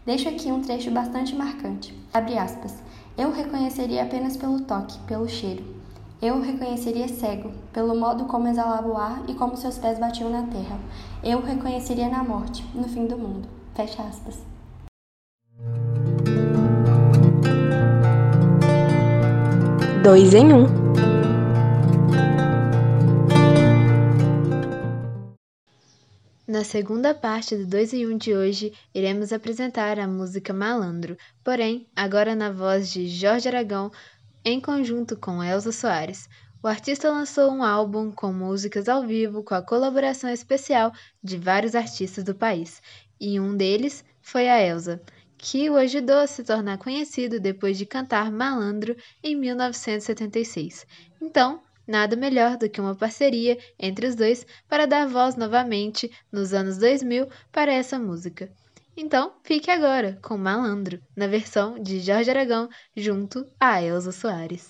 [0.06, 1.94] Deixo aqui um trecho bastante marcante.
[2.14, 2.82] Abre aspas.
[3.16, 5.62] Eu reconheceria apenas pelo toque, pelo cheiro.
[6.20, 10.30] Eu o reconheceria cego, pelo modo como exalava o ar e como seus pés batiam
[10.30, 10.78] na terra.
[11.22, 13.48] Eu o reconheceria na morte, no fim do mundo.
[13.74, 14.38] Fecha aspas.
[20.08, 20.64] dois em um.
[26.46, 31.14] Na segunda parte do 2 em 1 um de hoje, iremos apresentar a música Malandro,
[31.44, 33.92] porém, agora na voz de Jorge Aragão,
[34.42, 36.26] em conjunto com Elza Soares.
[36.62, 40.90] O artista lançou um álbum com músicas ao vivo com a colaboração especial
[41.22, 42.80] de vários artistas do país,
[43.20, 45.02] e um deles foi a Elsa
[45.38, 50.84] que o ajudou a se tornar conhecido depois de cantar Malandro em 1976.
[51.22, 56.52] Então, nada melhor do que uma parceria entre os dois para dar voz novamente nos
[56.52, 58.52] anos 2000 para essa música.
[58.96, 64.68] Então, fique agora com Malandro, na versão de Jorge Aragão, junto a Elza Soares.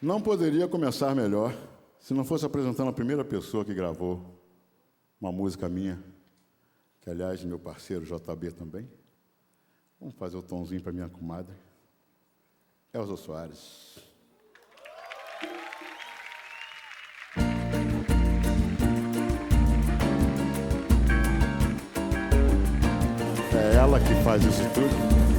[0.00, 1.54] Não poderia começar melhor
[1.98, 4.40] se não fosse apresentando a primeira pessoa que gravou
[5.20, 6.02] uma música minha,
[7.10, 8.88] aliás meu parceiro JB também.
[9.98, 11.54] Vamos fazer o tomzinho para minha comadre.
[12.92, 13.98] Elza Soares.
[23.52, 25.29] É ela que faz isso tudo.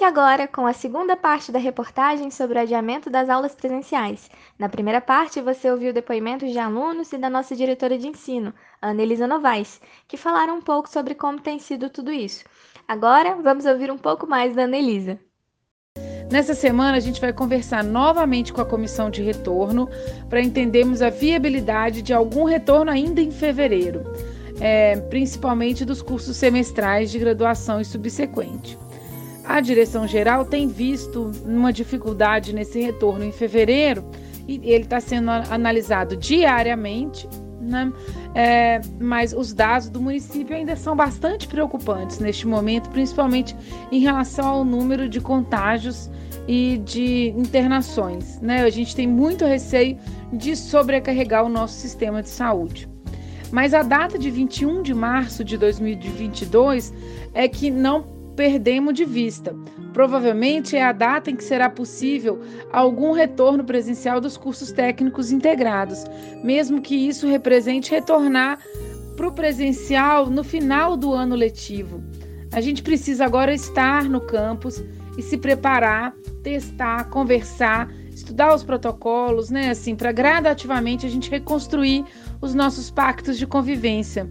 [0.00, 4.30] Fique agora com a segunda parte da reportagem sobre o adiamento das aulas presenciais.
[4.58, 9.02] Na primeira parte, você ouviu depoimentos de alunos e da nossa diretora de ensino, Ana
[9.02, 9.78] Elisa Novaes,
[10.08, 12.44] que falaram um pouco sobre como tem sido tudo isso.
[12.88, 15.20] Agora, vamos ouvir um pouco mais da Ana Elisa.
[16.32, 19.86] Nessa semana, a gente vai conversar novamente com a comissão de retorno
[20.30, 24.04] para entendermos a viabilidade de algum retorno ainda em fevereiro,
[24.62, 28.78] é, principalmente dos cursos semestrais de graduação e subsequente.
[29.50, 34.04] A direção geral tem visto uma dificuldade nesse retorno em fevereiro
[34.46, 37.28] e ele está sendo analisado diariamente,
[37.60, 37.92] né?
[38.32, 43.56] É, mas os dados do município ainda são bastante preocupantes neste momento, principalmente
[43.90, 46.08] em relação ao número de contágios
[46.46, 48.40] e de internações.
[48.40, 48.62] Né?
[48.62, 49.98] A gente tem muito receio
[50.32, 52.88] de sobrecarregar o nosso sistema de saúde.
[53.50, 56.94] Mas a data de 21 de março de 2022
[57.34, 59.54] é que não perdemos de vista.
[59.92, 62.40] Provavelmente é a data em que será possível
[62.72, 66.06] algum retorno presencial dos cursos técnicos integrados,
[66.42, 68.58] mesmo que isso represente retornar
[69.14, 72.02] para o presencial no final do ano letivo.
[72.50, 74.82] A gente precisa agora estar no campus
[75.18, 79.68] e se preparar, testar, conversar, estudar os protocolos, né?
[79.68, 82.06] Assim, para gradativamente a gente reconstruir
[82.40, 84.26] os nossos pactos de convivência,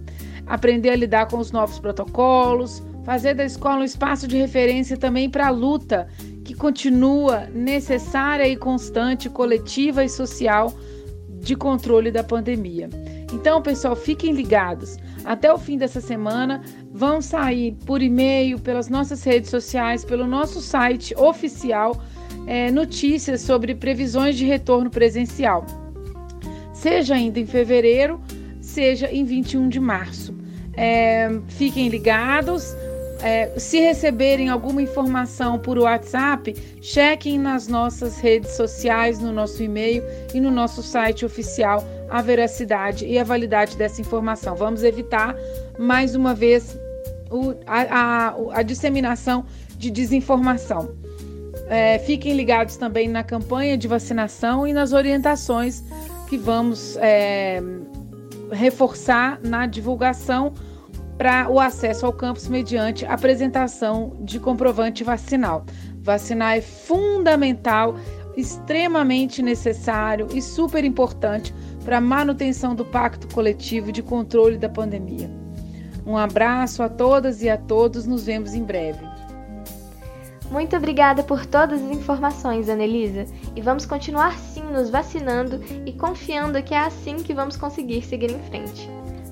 [0.47, 5.29] aprender a lidar com os novos protocolos, fazer da escola um espaço de referência também
[5.29, 6.07] para a luta
[6.43, 10.73] que continua necessária e constante, coletiva e social
[11.41, 12.89] de controle da pandemia.
[13.31, 14.97] Então, pessoal, fiquem ligados.
[15.23, 20.59] Até o fim dessa semana vão sair por e-mail, pelas nossas redes sociais, pelo nosso
[20.61, 22.01] site oficial,
[22.47, 25.65] é, notícias sobre previsões de retorno presencial,
[26.73, 28.19] seja ainda em fevereiro,
[28.59, 30.33] seja em 21 de março.
[30.73, 32.75] É, fiquem ligados.
[33.21, 40.01] É, se receberem alguma informação por WhatsApp, chequem nas nossas redes sociais, no nosso e-mail
[40.33, 44.55] e no nosso site oficial a veracidade e a validade dessa informação.
[44.55, 45.35] Vamos evitar,
[45.77, 46.77] mais uma vez,
[47.29, 47.81] o, a,
[48.29, 49.45] a, a, disseminação
[49.77, 50.95] de desinformação.
[51.67, 55.83] É, fiquem ligados também na campanha de vacinação e nas orientações
[56.27, 57.61] que vamos é,
[58.51, 60.53] reforçar na divulgação
[61.19, 65.65] para o acesso ao campus mediante apresentação de comprovante vacinal.
[66.01, 67.97] Vacinar é fundamental,
[68.37, 71.53] extremamente necessário e super importante
[71.83, 75.29] para a manutenção do pacto coletivo de controle da pandemia.
[76.05, 79.05] Um abraço a todas e a todos, nos vemos em breve.
[80.49, 83.25] Muito obrigada por todas as informações, Anelisa,
[83.57, 88.31] e vamos continuar sim nos vacinando e confiando que é assim que vamos conseguir seguir
[88.31, 88.89] em frente.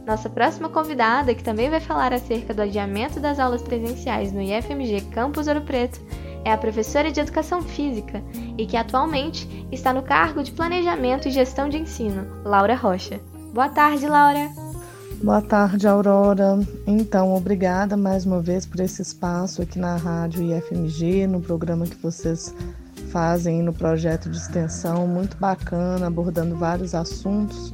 [0.07, 5.01] Nossa próxima convidada, que também vai falar acerca do adiamento das aulas presenciais no IFMG
[5.11, 5.99] Campus Ouro Preto,
[6.45, 8.23] é a professora de Educação Física
[8.57, 13.19] e que atualmente está no cargo de Planejamento e Gestão de Ensino, Laura Rocha.
[13.53, 14.49] Boa tarde, Laura!
[15.21, 16.57] Boa tarde, Aurora.
[16.85, 21.97] Então, obrigada mais uma vez por esse espaço aqui na Rádio IFMG, no programa que
[21.97, 22.55] vocês
[23.11, 27.73] fazem no projeto de extensão, muito bacana, abordando vários assuntos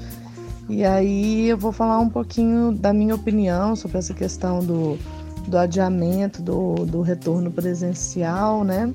[0.70, 4.98] e aí eu vou falar um pouquinho da minha opinião sobre essa questão do,
[5.48, 8.94] do adiamento do, do retorno presencial, né?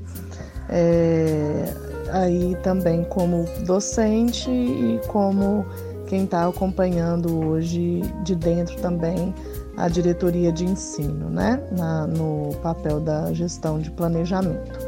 [0.69, 1.75] É,
[2.13, 5.65] aí também como docente e como
[6.07, 9.35] quem está acompanhando hoje de dentro também
[9.77, 11.63] a diretoria de ensino, né?
[11.77, 14.79] Na, no papel da gestão de planejamento.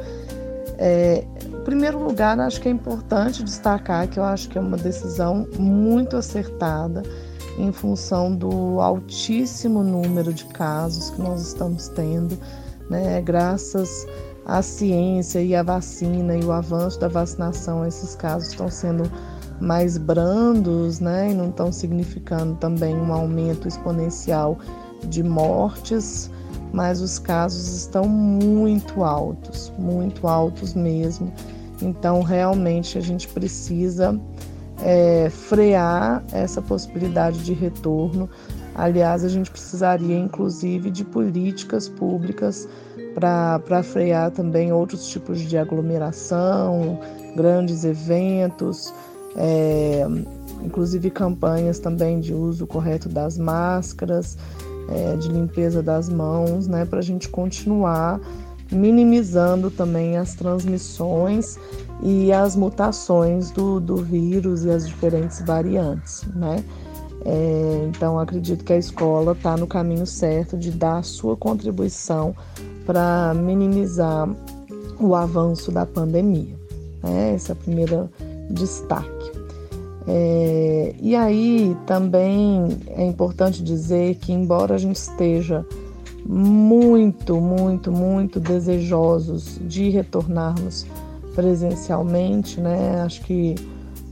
[0.79, 1.25] É,
[1.61, 5.47] em primeiro lugar, acho que é importante destacar que eu acho que é uma decisão
[5.59, 7.03] muito acertada
[7.59, 12.39] em função do altíssimo número de casos que nós estamos tendo,
[12.89, 13.21] né?
[13.21, 14.07] Graças
[14.47, 19.11] à ciência e à vacina e o avanço da vacinação, esses casos estão sendo
[19.61, 21.31] mais brandos, né?
[21.31, 24.59] E não estão significando também um aumento exponencial
[25.05, 26.31] de mortes
[26.73, 31.33] mas os casos estão muito altos, muito altos mesmo.
[31.83, 34.19] Então, realmente, a gente precisa
[34.83, 38.29] é, frear essa possibilidade de retorno.
[38.75, 42.69] Aliás, a gente precisaria, inclusive, de políticas públicas
[43.15, 47.01] para frear também outros tipos de aglomeração,
[47.35, 48.95] grandes eventos,
[49.37, 50.07] é,
[50.63, 54.37] inclusive campanhas também de uso correto das máscaras
[54.91, 58.21] é, de limpeza das mãos, né, para a gente continuar
[58.71, 61.59] minimizando também as transmissões
[62.03, 66.65] e as mutações do, do vírus e as diferentes variantes, né?
[67.25, 72.35] É, então acredito que a escola está no caminho certo de dar a sua contribuição
[72.87, 74.27] para minimizar
[74.99, 76.57] o avanço da pandemia.
[77.03, 77.35] Né?
[77.35, 78.09] Esse é o primeiro
[78.51, 79.20] destaque.
[80.13, 85.65] É, e aí também é importante dizer que, embora a gente esteja
[86.27, 90.85] muito, muito, muito desejosos de retornarmos
[91.33, 93.03] presencialmente, né?
[93.03, 93.55] Acho que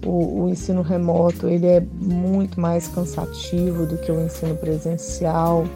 [0.07, 5.67] o, o, ensino remoto ele é muito mais cansativo do que o ensino presencial.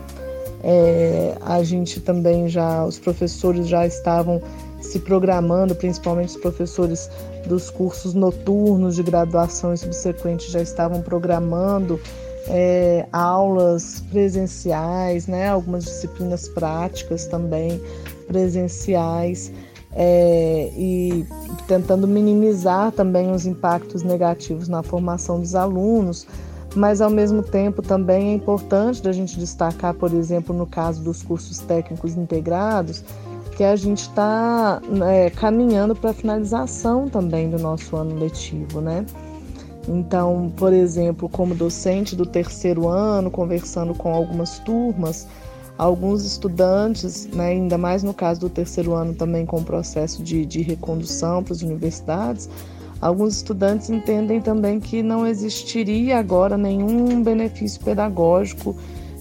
[0.62, 4.40] É, a gente também já, os professores já estavam
[4.80, 7.10] se programando, principalmente os professores
[7.46, 12.00] dos cursos noturnos de graduação e subsequente já estavam programando
[12.48, 17.80] é, aulas presenciais, né, algumas disciplinas práticas também
[18.26, 19.52] presenciais
[19.94, 21.26] é, e
[21.68, 26.26] tentando minimizar também os impactos negativos na formação dos alunos,
[26.74, 31.22] mas ao mesmo tempo também é importante da gente destacar, por exemplo, no caso dos
[31.22, 33.04] cursos técnicos integrados,
[33.56, 39.04] que a gente está é, caminhando para a finalização também do nosso ano letivo, né?
[39.88, 45.26] Então, por exemplo, como docente do terceiro ano, conversando com algumas turmas,
[45.76, 50.46] alguns estudantes, né, ainda mais no caso do terceiro ano também com o processo de,
[50.46, 52.48] de recondução para as universidades,
[53.00, 58.76] alguns estudantes entendem também que não existiria agora nenhum benefício pedagógico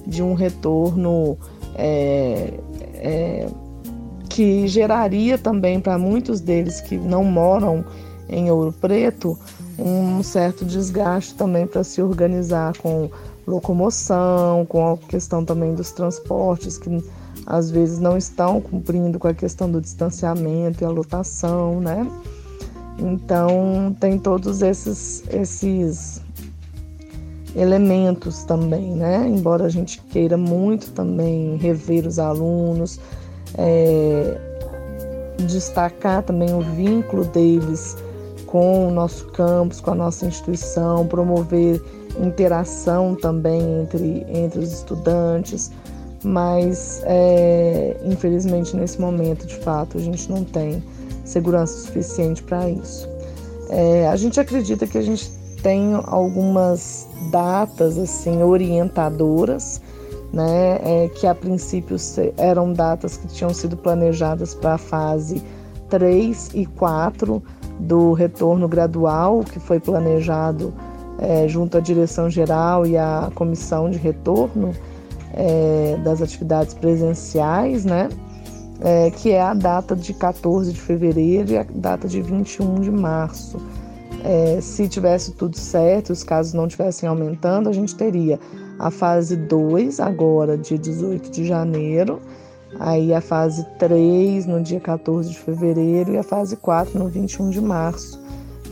[0.05, 1.37] de um retorno
[1.75, 2.53] é,
[2.95, 3.47] é,
[4.31, 7.83] que geraria também para muitos deles que não moram
[8.29, 9.37] em Ouro Preto
[9.77, 13.09] um certo desgaste também para se organizar com
[13.45, 17.03] locomoção, com a questão também dos transportes, que
[17.45, 22.07] às vezes não estão cumprindo com a questão do distanciamento e a lotação, né?
[22.99, 26.21] Então, tem todos esses, esses
[27.55, 29.27] elementos também, né?
[29.27, 32.99] Embora a gente queira muito também rever os alunos,
[33.57, 34.37] é,
[35.47, 37.97] destacar também o vínculo deles
[38.45, 41.81] com o nosso campus, com a nossa instituição, promover
[42.19, 45.71] interação também entre, entre os estudantes,
[46.23, 50.83] mas é, infelizmente nesse momento, de fato, a gente não tem
[51.23, 53.07] segurança suficiente para isso.
[53.69, 55.31] É, a gente acredita que a gente
[55.63, 59.81] tem algumas datas assim orientadoras,
[60.33, 61.97] né, é, que a princípio
[62.37, 65.43] eram datas que tinham sido planejadas para a fase
[65.89, 67.43] 3 e 4
[67.79, 70.73] do retorno gradual, que foi planejado
[71.19, 74.71] é, junto à direção geral e à comissão de retorno
[75.33, 78.09] é, das atividades presenciais, né?
[78.83, 82.89] É, que é a data de 14 de fevereiro e a data de 21 de
[82.89, 83.59] março.
[84.23, 88.39] É, se tivesse tudo certo, os casos não estivessem aumentando, a gente teria
[88.81, 92.19] a fase 2 agora, dia 18 de janeiro,
[92.79, 97.51] aí a fase 3 no dia 14 de fevereiro e a fase 4 no 21
[97.51, 98.19] de março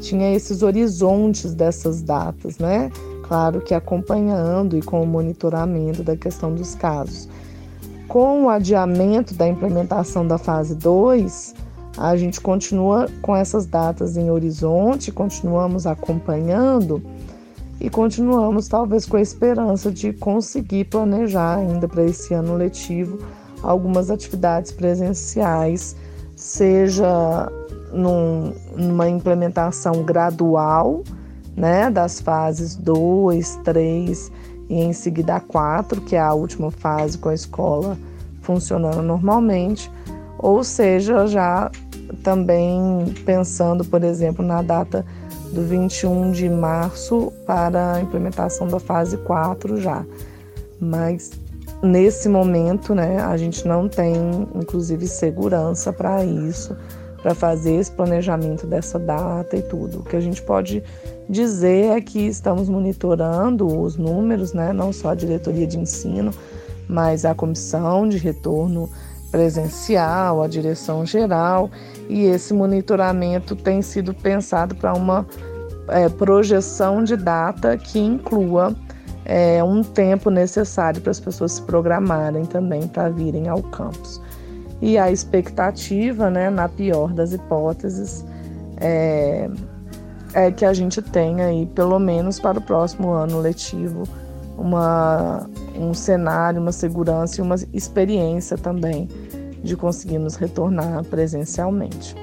[0.01, 2.89] tinha esses horizontes dessas datas, né?
[3.21, 7.29] Claro que acompanhando e com o monitoramento da questão dos casos.
[8.07, 11.53] Com o adiamento da implementação da fase 2,
[11.99, 16.99] a gente continua com essas datas em horizonte, continuamos acompanhando
[17.79, 23.19] e continuamos talvez com a esperança de conseguir planejar ainda para esse ano letivo
[23.63, 25.95] algumas atividades presenciais,
[26.35, 27.51] seja
[27.91, 31.03] num, numa implementação gradual,
[31.55, 34.31] né, das fases 2, 3
[34.69, 37.97] e em seguida a 4, que é a última fase com a escola
[38.41, 39.91] funcionando normalmente,
[40.37, 41.69] ou seja, já
[42.23, 45.05] também pensando, por exemplo, na data
[45.51, 50.05] do 21 de março para a implementação da fase 4 já.
[50.79, 51.31] Mas
[51.83, 56.75] nesse momento, né, a gente não tem, inclusive, segurança para isso
[57.21, 59.99] para fazer esse planejamento dessa data e tudo.
[59.99, 60.83] O que a gente pode
[61.29, 64.73] dizer é que estamos monitorando os números, né?
[64.73, 66.31] não só a diretoria de ensino,
[66.87, 68.89] mas a comissão de retorno
[69.29, 71.69] presencial, a direção geral,
[72.09, 75.25] e esse monitoramento tem sido pensado para uma
[75.87, 78.75] é, projeção de data que inclua
[79.23, 84.19] é, um tempo necessário para as pessoas se programarem também para virem ao campus.
[84.81, 88.25] E a expectativa, né, na pior das hipóteses,
[88.77, 89.47] é,
[90.33, 94.03] é que a gente tenha aí, pelo menos para o próximo ano letivo,
[94.57, 95.47] uma,
[95.77, 99.07] um cenário, uma segurança e uma experiência também
[99.63, 102.15] de conseguirmos retornar presencialmente.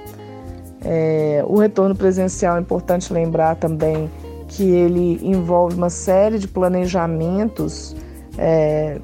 [0.84, 4.11] É, o retorno presencial é importante lembrar também
[4.49, 7.97] que ele envolve uma série de planejamentos
[8.39, 8.99] é,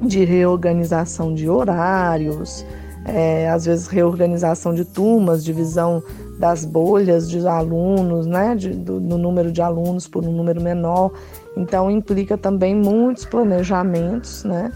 [0.00, 2.64] de reorganização de horários,
[3.04, 6.02] é, às vezes reorganização de turmas, divisão
[6.38, 11.12] das bolhas de alunos, né, de, do, do número de alunos por um número menor.
[11.56, 14.72] Então implica também muitos planejamentos, né,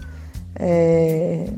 [0.55, 1.49] é,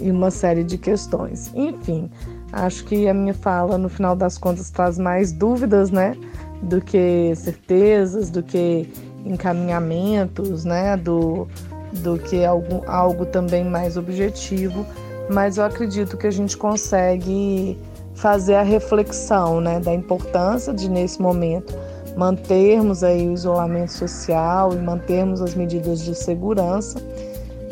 [0.00, 1.50] e uma série de questões.
[1.54, 2.10] Enfim,
[2.52, 6.16] acho que a minha fala no final das contas traz mais dúvidas, né,
[6.62, 8.88] do que certezas, do que
[9.24, 11.46] encaminhamentos, né, do,
[11.92, 14.86] do que algo, algo também mais objetivo.
[15.30, 17.78] Mas eu acredito que a gente consegue
[18.14, 21.74] fazer a reflexão né, da importância de, nesse momento,
[22.16, 27.00] mantermos aí o isolamento social e mantermos as medidas de segurança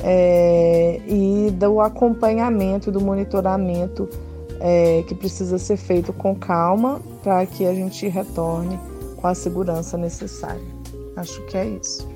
[0.02, 4.08] é, e do acompanhamento, do monitoramento
[4.60, 8.78] é, que precisa ser feito com calma para que a gente retorne
[9.16, 10.62] com a segurança necessária.
[11.16, 12.08] Acho que é isso.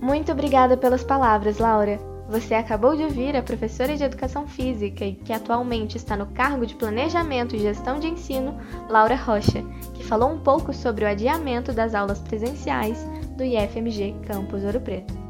[0.00, 1.98] Muito obrigada pelas palavras, Laura.
[2.28, 6.64] Você acabou de ouvir a professora de Educação Física e que atualmente está no cargo
[6.64, 8.56] de Planejamento e Gestão de Ensino,
[8.88, 9.62] Laura Rocha,
[9.94, 13.06] que falou um pouco sobre o adiamento das aulas presenciais
[13.36, 15.21] do IFMG Campus Ouro Preto.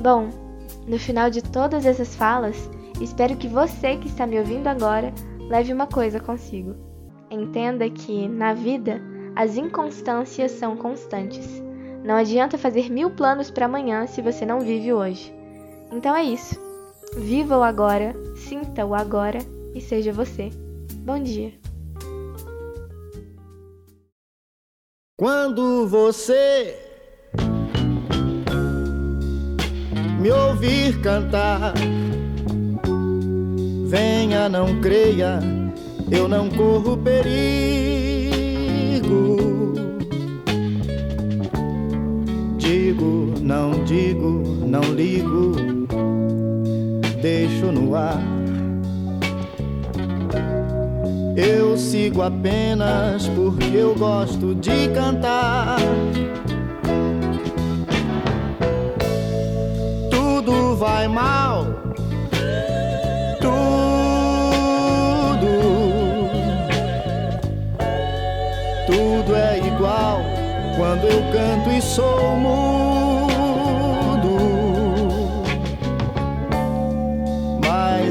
[0.00, 0.28] Bom,
[0.86, 2.70] no final de todas essas falas,
[3.00, 5.12] espero que você que está me ouvindo agora
[5.48, 6.74] leve uma coisa consigo.
[7.30, 9.02] Entenda que, na vida,
[9.34, 11.62] as inconstâncias são constantes.
[12.04, 15.34] Não adianta fazer mil planos para amanhã se você não vive hoje.
[15.92, 16.54] Então é isso.
[17.16, 19.38] Viva o agora, sinta o agora
[19.74, 20.50] e seja você.
[21.04, 21.52] Bom dia.
[25.18, 26.87] Quando você
[30.18, 31.74] me ouvir cantar,
[33.86, 35.40] venha, não creia,
[36.10, 37.38] eu não corro perigo.
[42.58, 45.78] Digo, não digo, não ligo
[47.20, 48.22] deixo no ar.
[51.36, 55.78] Eu sigo apenas porque eu gosto de cantar.
[60.48, 61.66] Tudo vai mal,
[63.38, 63.60] tudo.
[68.86, 70.20] Tudo é igual
[70.74, 72.78] quando eu canto e sou mudo.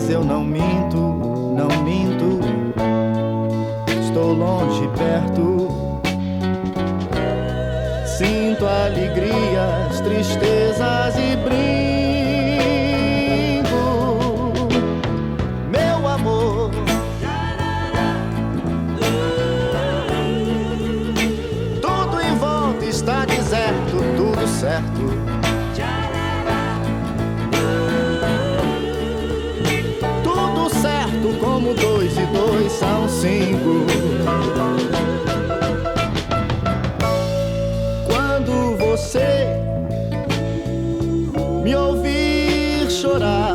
[0.10, 2.40] eu não minto, não minto.
[4.00, 5.68] Estou longe, perto.
[8.06, 11.77] Sinto alegrias, tristezas e brinco.
[32.70, 33.86] São cinco.
[38.06, 39.48] Quando você
[41.64, 43.54] me ouvir chorar,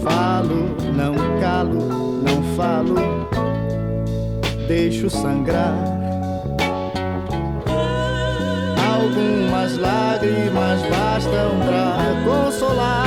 [0.02, 2.96] Falo, não calo, não falo,
[4.66, 5.91] deixo sangrar
[10.22, 13.01] lágrimas bastam pra consolar.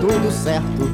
[0.00, 0.84] Tudo certo.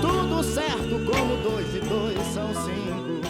[0.00, 3.20] Tudo certo, como dois e dois são cinco.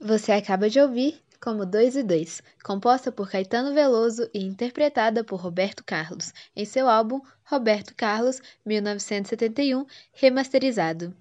[0.00, 5.40] Você acaba de ouvir como Dois e Dois, composta por Caetano Veloso e interpretada por
[5.40, 11.12] Roberto Carlos, em seu álbum Roberto Carlos, 1971, remasterizado.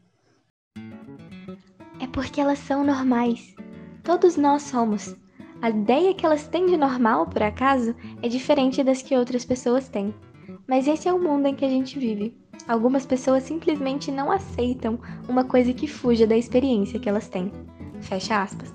[1.99, 3.55] É porque elas são normais.
[4.03, 5.15] Todos nós somos.
[5.62, 9.88] A ideia que elas têm de normal, por acaso, é diferente das que outras pessoas
[9.88, 10.12] têm.
[10.68, 12.36] Mas esse é o mundo em que a gente vive.
[12.68, 14.99] Algumas pessoas simplesmente não aceitam
[15.30, 17.51] uma coisa que fuja da experiência que elas têm.
[17.99, 18.74] Fecha aspas.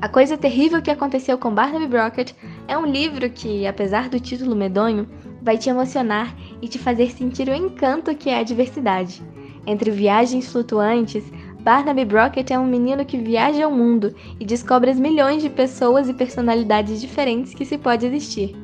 [0.00, 2.34] A Coisa Terrível que Aconteceu com Barnaby Brockett
[2.66, 5.06] é um livro que, apesar do título medonho,
[5.40, 9.22] vai te emocionar e te fazer sentir o encanto que é a diversidade.
[9.64, 11.30] Entre viagens flutuantes,
[11.62, 16.08] Barnaby Brockett é um menino que viaja ao mundo e descobre as milhões de pessoas
[16.08, 18.56] e personalidades diferentes que se pode existir.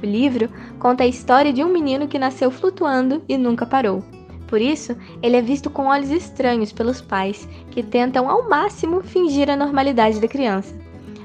[0.00, 0.48] O livro
[0.78, 4.04] conta a história de um menino que nasceu flutuando e nunca parou.
[4.46, 9.50] Por isso, ele é visto com olhos estranhos pelos pais, que tentam ao máximo fingir
[9.50, 10.78] a normalidade da criança.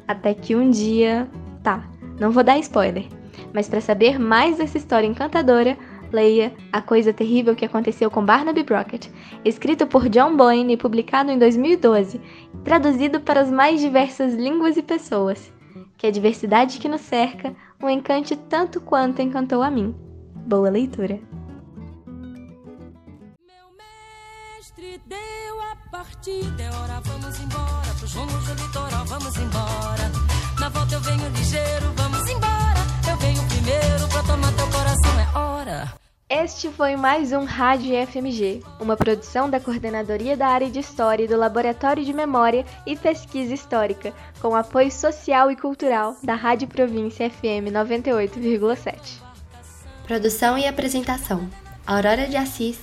[0.08, 1.30] Até que um dia.
[1.62, 1.88] Tá,
[2.20, 3.06] não vou dar spoiler,
[3.54, 5.78] mas para saber mais dessa história encantadora,
[6.12, 9.12] leia A Coisa Terrível que Aconteceu com Barnaby Brockett,
[9.44, 12.20] escrito por John Boyne e publicado em 2012,
[12.64, 15.52] traduzido para as mais diversas línguas e pessoas.
[15.98, 19.96] Que a diversidade que nos cerca o encante tanto quanto encantou a mim.
[20.46, 21.20] Boa leitura!
[25.08, 27.94] deu a partida, é hora, vamos embora.
[27.98, 30.12] Pros rumos do litoral, vamos embora.
[30.60, 32.59] Na volta eu venho ligeiro, vamos embora.
[33.70, 35.94] Primeiro pra tomar teu coração, é hora.
[36.28, 41.28] Este foi mais um Rádio FMG, uma produção da Coordenadoria da Área de História e
[41.28, 44.12] do Laboratório de Memória e Pesquisa Histórica,
[44.42, 49.22] com apoio social e cultural da Rádio Província FM 98,7.
[50.04, 51.48] Produção e apresentação:
[51.86, 52.80] Aurora de Assis,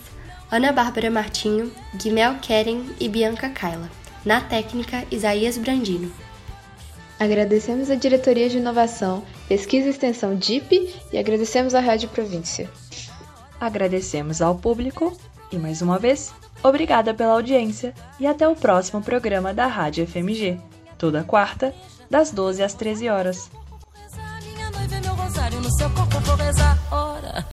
[0.52, 3.90] Ana Bárbara Martinho, Guimel Keren e Bianca Kaila.
[4.24, 6.25] Na técnica, Isaías Brandino.
[7.18, 12.70] Agradecemos a Diretoria de Inovação, Pesquisa e Extensão DIP e agradecemos à Rádio Província.
[13.58, 15.16] Agradecemos ao público
[15.50, 20.58] e, mais uma vez, obrigada pela audiência e até o próximo programa da Rádio FMG,
[20.98, 21.74] toda quarta,
[22.10, 23.50] das 12 às 13 horas.